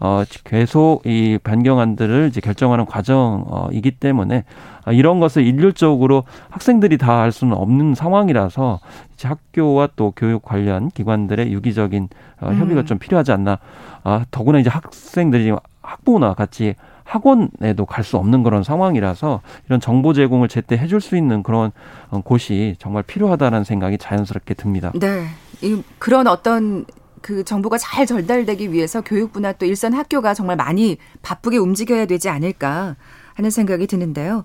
어, 0.00 0.24
계속 0.44 1.02
이 1.06 1.38
변경안들을 1.42 2.28
이제 2.28 2.40
결정하는 2.40 2.86
과정이기 2.86 3.92
때문에 3.92 4.44
아, 4.84 4.92
이런 4.92 5.20
것을 5.20 5.44
일률적으로 5.46 6.24
학생들이 6.50 6.98
다할 6.98 7.32
수는 7.32 7.56
없는 7.56 7.94
상황이라서 7.94 8.80
이제 9.14 9.28
학교와 9.28 9.88
또 9.96 10.12
교육 10.14 10.42
관련 10.42 10.90
기관들의 10.90 11.52
유기적인 11.52 12.08
어, 12.40 12.52
협의가 12.52 12.82
음. 12.82 12.86
좀 12.86 12.98
필요하지 12.98 13.32
않나. 13.32 13.58
아, 14.02 14.24
더구나 14.30 14.58
이제 14.58 14.70
학생들이 14.70 15.52
학부모나 15.82 16.34
같이 16.34 16.74
학원에도 17.04 17.86
갈 17.86 18.04
수 18.04 18.16
없는 18.18 18.42
그런 18.42 18.62
상황이라서 18.62 19.40
이런 19.66 19.80
정보 19.80 20.12
제공을 20.12 20.48
제때 20.48 20.76
해줄 20.76 21.00
수 21.00 21.16
있는 21.16 21.42
그런 21.42 21.72
어, 22.10 22.20
곳이 22.22 22.76
정말 22.78 23.02
필요하다는 23.02 23.64
생각이 23.64 23.96
자연스럽게 23.98 24.54
듭니다. 24.54 24.92
네. 24.94 25.26
이 25.62 25.82
그런 25.98 26.26
어떤 26.26 26.84
그 27.22 27.42
정보가 27.44 27.78
잘 27.78 28.04
전달되기 28.04 28.72
위해서 28.72 29.00
교육부나 29.00 29.52
또 29.52 29.64
일선 29.64 29.94
학교가 29.94 30.34
정말 30.34 30.56
많이 30.56 30.98
바쁘게 31.22 31.56
움직여야 31.56 32.04
되지 32.04 32.28
않을까 32.28 32.96
하는 33.34 33.50
생각이 33.50 33.86
드는데요. 33.86 34.44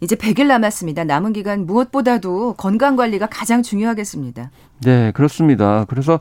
이제 0.00 0.14
100일 0.16 0.46
남았습니다. 0.46 1.04
남은 1.04 1.32
기간 1.32 1.66
무엇보다도 1.66 2.54
건강 2.54 2.96
관리가 2.96 3.26
가장 3.26 3.62
중요하겠습니다. 3.62 4.50
네, 4.82 5.10
그렇습니다. 5.12 5.84
그래서 5.88 6.20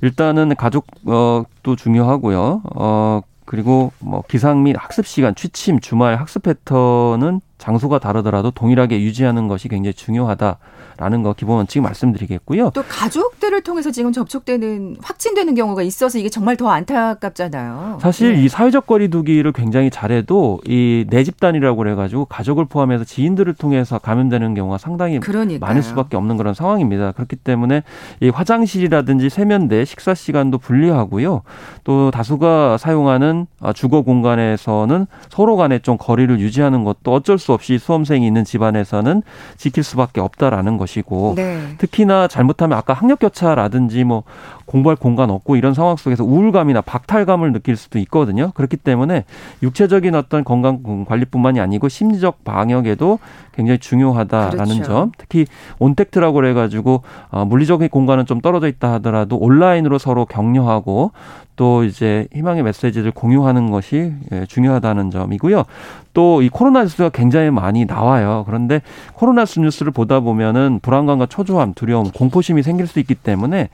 일단은 0.00 0.56
가족도 0.56 1.76
중요하고요. 1.76 2.62
어, 2.74 3.20
그리고 3.50 3.90
뭐 3.98 4.22
기상 4.28 4.62
및 4.62 4.76
학습 4.78 5.04
시간, 5.08 5.34
취침, 5.34 5.80
주말 5.80 6.14
학습 6.14 6.44
패턴은 6.44 7.40
장소가 7.60 7.98
다르더라도 7.98 8.50
동일하게 8.50 9.00
유지하는 9.02 9.46
것이 9.46 9.68
굉장히 9.68 9.92
중요하다. 9.94 10.56
라는 10.96 11.22
거 11.22 11.32
기본 11.32 11.56
원칙 11.56 11.80
말씀드리겠고요. 11.80 12.72
또 12.74 12.82
가족들을 12.86 13.62
통해서 13.62 13.90
지금 13.90 14.12
접촉되는 14.12 14.96
확진되는 15.00 15.54
경우가 15.54 15.82
있어서 15.82 16.18
이게 16.18 16.28
정말 16.28 16.56
더 16.58 16.68
안타깝잖아요. 16.68 17.98
사실 18.02 18.34
네. 18.34 18.42
이 18.42 18.48
사회적 18.48 18.86
거리두기를 18.86 19.52
굉장히 19.52 19.90
잘해도 19.90 20.60
이 20.66 21.04
내 21.10 21.24
집단이라고 21.24 21.76
그래가지고 21.78 22.26
가족을 22.26 22.66
포함해서 22.66 23.04
지인들을 23.04 23.54
통해서 23.54 23.98
감염되는 23.98 24.54
경우가 24.54 24.78
상당히 24.78 25.18
그러니까요. 25.20 25.58
많을 25.66 25.82
수밖에 25.82 26.16
없는 26.16 26.36
그런 26.36 26.52
상황입니다. 26.54 27.12
그렇기 27.12 27.36
때문에 27.36 27.82
이 28.20 28.28
화장실이라든지 28.28 29.30
세면대, 29.30 29.84
식사 29.84 30.14
시간도 30.14 30.58
분리하고요. 30.58 31.42
또 31.84 32.10
다수가 32.10 32.76
사용하는 32.78 33.46
아, 33.60 33.72
주거 33.72 34.02
공간에서는 34.02 35.06
서로 35.30 35.56
간에 35.56 35.78
좀 35.80 35.96
거리를 35.98 36.38
유지하는 36.40 36.84
것도 36.84 37.12
어쩔 37.12 37.38
수 37.38 37.49
없이 37.52 37.78
수험생이 37.78 38.26
있는 38.26 38.44
집안에서는 38.44 39.22
지킬 39.56 39.82
수밖에 39.82 40.20
없다라는 40.20 40.76
것이고 40.78 41.34
네. 41.36 41.74
특히나 41.78 42.28
잘못하면 42.28 42.78
아까 42.78 42.92
학력 42.92 43.20
교차라든지 43.20 44.04
뭐 44.04 44.24
공부할 44.70 44.94
공간 44.94 45.30
없고 45.30 45.56
이런 45.56 45.74
상황 45.74 45.96
속에서 45.96 46.22
우울감이나 46.22 46.80
박탈감을 46.82 47.52
느낄 47.52 47.76
수도 47.76 47.98
있거든요. 47.98 48.52
그렇기 48.54 48.76
때문에 48.76 49.24
육체적인 49.64 50.14
어떤 50.14 50.44
건강 50.44 51.04
관리뿐만이 51.04 51.58
아니고 51.58 51.88
심리적 51.88 52.44
방역에도 52.44 53.18
굉장히 53.52 53.78
중요하다라는 53.80 54.74
그렇죠. 54.76 54.82
점. 54.84 55.12
특히 55.18 55.46
온택트라고 55.80 56.34
그래가지고 56.34 57.02
어, 57.30 57.44
물리적인 57.44 57.88
공간은 57.88 58.26
좀 58.26 58.40
떨어져 58.40 58.68
있다 58.68 58.92
하더라도 58.94 59.36
온라인으로 59.36 59.98
서로 59.98 60.24
격려하고 60.24 61.10
또 61.56 61.84
이제 61.84 62.26
희망의 62.32 62.62
메시지를 62.62 63.10
공유하는 63.10 63.70
것이 63.70 64.14
예, 64.32 64.46
중요하다는 64.46 65.10
점이고요. 65.10 65.64
또 66.14 66.40
이 66.40 66.48
코로나 66.48 66.82
뉴스가 66.82 67.10
굉장히 67.10 67.50
많이 67.50 67.84
나와요. 67.84 68.44
그런데 68.46 68.82
코로나 69.14 69.44
뉴스를 69.44 69.92
보다 69.92 70.20
보면은 70.20 70.80
불안감과 70.80 71.26
초조함, 71.26 71.74
두려움, 71.74 72.10
공포심이 72.10 72.62
생길 72.62 72.86
수 72.86 72.98
있기 72.98 73.14
때문에 73.14 73.68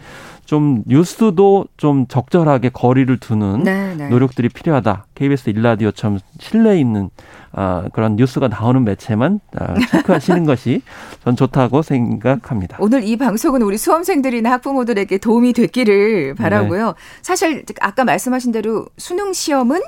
좀 0.46 0.82
뉴스도 0.86 1.66
좀 1.76 2.06
적절하게 2.06 2.70
거리를 2.70 3.14
두는 3.18 3.64
네, 3.64 3.94
네. 3.94 4.08
노력들이 4.08 4.48
필요하다. 4.48 5.06
KBS 5.14 5.50
일라디오처럼 5.50 6.20
신뢰 6.38 6.78
있는 6.78 7.10
아, 7.52 7.88
그런 7.92 8.16
뉴스가 8.16 8.48
나오는 8.48 8.84
매체만 8.84 9.40
아, 9.56 9.74
체크하시는 9.90 10.44
것이 10.46 10.82
전 11.24 11.36
좋다고 11.36 11.82
생각합니다. 11.82 12.76
오늘 12.80 13.02
이 13.02 13.16
방송은 13.16 13.62
우리 13.62 13.76
수험생들이나 13.78 14.52
학부모들에게 14.52 15.18
도움이 15.18 15.52
됐기를 15.52 16.34
바라고요. 16.34 16.86
네. 16.86 16.92
사실 17.22 17.64
아까 17.80 18.04
말씀하신 18.04 18.52
대로 18.52 18.86
수능 18.98 19.32
시험은 19.32 19.80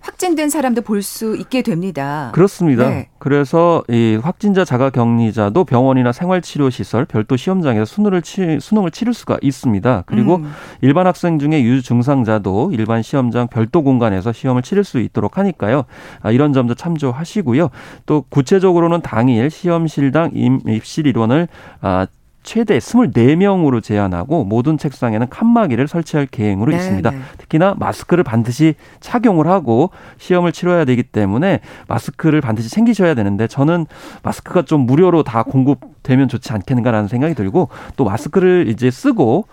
확진된 0.00 0.48
사람도 0.50 0.82
볼 0.82 1.02
수 1.02 1.36
있게 1.36 1.62
됩니다. 1.62 2.30
그렇습니다. 2.34 2.88
네. 2.88 3.08
그래서 3.18 3.82
이 3.88 4.18
확진자 4.22 4.64
자가 4.64 4.90
격리자도 4.90 5.64
병원이나 5.64 6.12
생활치료 6.12 6.70
시설 6.70 7.04
별도 7.04 7.36
시험장에서 7.36 7.84
수능을 7.84 8.22
치, 8.22 8.58
수능을 8.60 8.90
치를 8.90 9.14
수가 9.14 9.38
있습니다. 9.40 10.04
그리고 10.06 10.36
음. 10.36 10.52
일반 10.80 11.06
학생 11.06 11.38
중에 11.38 11.62
유증상자도 11.62 12.70
일반 12.72 13.02
시험장 13.02 13.48
별도 13.48 13.82
공간에서 13.82 14.32
시험을 14.32 14.62
치를 14.62 14.84
수 14.84 14.98
있도록 14.98 15.38
하니까요. 15.38 15.84
아, 16.20 16.30
이런 16.30 16.52
점도 16.52 16.74
참조하시고요. 16.74 17.70
또 18.06 18.24
구체적으로는 18.28 19.00
당일 19.02 19.50
시험실당 19.50 20.32
입실 20.34 21.06
인원을 21.06 21.48
아, 21.80 22.06
최대 22.42 22.78
24명으로 22.78 23.82
제한하고 23.82 24.44
모든 24.44 24.78
책상에는 24.78 25.28
칸막이를 25.28 25.86
설치할 25.86 26.26
계획으로 26.26 26.70
네, 26.70 26.76
있습니다. 26.78 27.10
네. 27.10 27.18
특히나 27.38 27.74
마스크를 27.78 28.24
반드시 28.24 28.74
착용을 29.00 29.46
하고 29.46 29.90
시험을 30.18 30.52
치러야 30.52 30.84
되기 30.84 31.02
때문에 31.02 31.60
마스크를 31.88 32.40
반드시 32.40 32.70
챙기셔야 32.70 33.14
되는데 33.14 33.46
저는 33.46 33.86
마스크가 34.22 34.62
좀 34.62 34.82
무료로 34.82 35.24
다 35.24 35.42
공급되면 35.42 36.28
좋지 36.28 36.52
않겠는가라는 36.52 37.08
생각이 37.08 37.34
들고 37.34 37.68
또 37.96 38.04
마스크를 38.04 38.68
이제 38.68 38.90
쓰고 38.90 39.46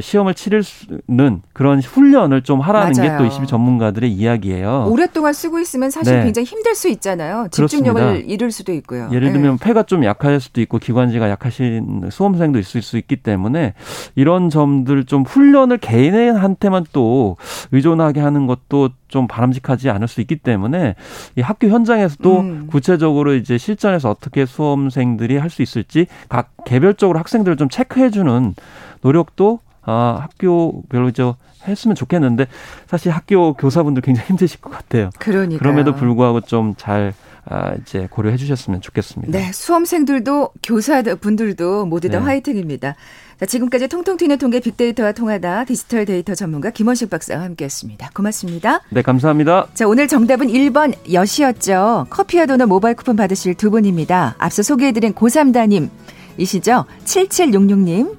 시험을 0.00 0.34
치르는 0.34 1.42
그런 1.52 1.80
훈련을 1.80 2.42
좀 2.42 2.60
하라는 2.60 2.92
게 2.92 3.16
또 3.16 3.24
이십 3.24 3.46
전문가들의 3.46 4.10
이야기예요. 4.12 4.88
오랫동안 4.90 5.32
쓰고 5.32 5.58
있으면 5.60 5.90
사실 5.90 6.16
네. 6.16 6.24
굉장히 6.24 6.44
힘들 6.44 6.74
수 6.74 6.88
있잖아요. 6.88 7.48
집중력을 7.50 8.00
그렇습니다. 8.00 8.32
잃을 8.34 8.50
수도 8.50 8.72
있고요. 8.72 9.08
예를 9.12 9.32
들면 9.32 9.58
네. 9.58 9.64
폐가 9.64 9.84
좀 9.84 10.04
약할 10.04 10.40
수도 10.40 10.60
있고 10.60 10.78
기관지가 10.78 11.30
약하신 11.30 12.08
수험생도 12.10 12.58
있을 12.58 12.82
수 12.82 12.98
있기 12.98 13.16
때문에 13.16 13.74
이런 14.16 14.50
점들 14.50 15.04
좀 15.04 15.22
훈련을 15.22 15.78
개인한테만 15.78 16.86
또 16.92 17.36
의존하게 17.72 18.20
하는 18.20 18.46
것도 18.46 18.90
좀 19.08 19.26
바람직하지 19.28 19.88
않을 19.88 20.08
수 20.08 20.20
있기 20.20 20.36
때문에 20.36 20.96
이 21.36 21.40
학교 21.40 21.68
현장에서도 21.68 22.40
음. 22.40 22.66
구체적으로 22.68 23.34
이제 23.34 23.56
실전에서 23.56 24.10
어떻게 24.10 24.44
수험생들이 24.46 25.36
할 25.38 25.48
수 25.48 25.62
있을지 25.62 26.06
각 26.28 26.50
개별적으로 26.66 27.18
학생들을 27.20 27.56
좀 27.56 27.68
체크해주는 27.68 28.54
노력도 29.00 29.60
아, 29.86 30.18
학교별로 30.22 31.12
저 31.12 31.36
했으면 31.66 31.94
좋겠는데 31.94 32.46
사실 32.86 33.12
학교 33.12 33.54
교사분들 33.54 34.02
굉장히 34.02 34.28
힘드실 34.28 34.60
것 34.60 34.70
같아요. 34.70 35.10
그러니까 35.18 35.58
그럼에도 35.58 35.94
불구하고 35.94 36.40
좀잘 36.42 37.14
아, 37.48 37.74
이제 37.74 38.08
고려해 38.10 38.36
주셨으면 38.36 38.80
좋겠습니다. 38.80 39.38
네, 39.38 39.52
수험생들도 39.52 40.50
교사분들도 40.64 41.86
모두 41.86 42.08
다 42.08 42.18
네. 42.18 42.24
화이팅입니다. 42.24 42.96
자, 43.38 43.46
지금까지 43.46 43.86
통통 43.86 44.16
튀는 44.16 44.38
통계 44.38 44.58
빅데이터와 44.58 45.12
통하다 45.12 45.64
디지털 45.66 46.06
데이터 46.06 46.34
전문가 46.34 46.70
김원식 46.70 47.08
박사와 47.08 47.44
함께했습니다. 47.44 48.10
고맙습니다. 48.14 48.80
네, 48.90 49.02
감사합니다. 49.02 49.68
자, 49.74 49.86
오늘 49.86 50.08
정답은 50.08 50.48
1번 50.48 50.94
여시였죠. 51.12 52.08
커피와 52.10 52.46
도넛 52.46 52.66
모바일 52.68 52.96
쿠폰 52.96 53.14
받으실 53.14 53.54
두 53.54 53.70
분입니다. 53.70 54.34
앞서 54.38 54.64
소개해드린 54.64 55.12
고3 55.12 55.52
담임이시죠? 55.52 56.86
7766님 57.04 58.16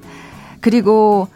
그리고 0.62 1.28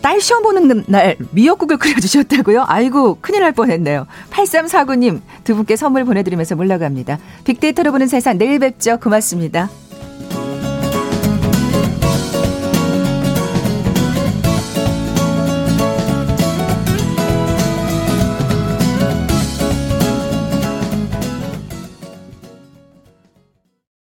딸 0.00 0.20
시험 0.20 0.42
보는 0.42 0.84
날 0.86 1.16
미역국을 1.30 1.78
끓여주셨다고요? 1.78 2.64
아이고 2.68 3.18
큰일 3.20 3.42
날 3.42 3.52
뻔했네요. 3.52 4.06
8349님 4.30 5.20
두 5.44 5.54
분께 5.54 5.76
선물 5.76 6.04
보내드리면서 6.04 6.56
물러갑니다. 6.56 7.18
빅데이터로 7.44 7.92
보는 7.92 8.06
세상 8.06 8.38
내일 8.38 8.58
뵙죠. 8.58 8.98
고맙습니다. 8.98 9.70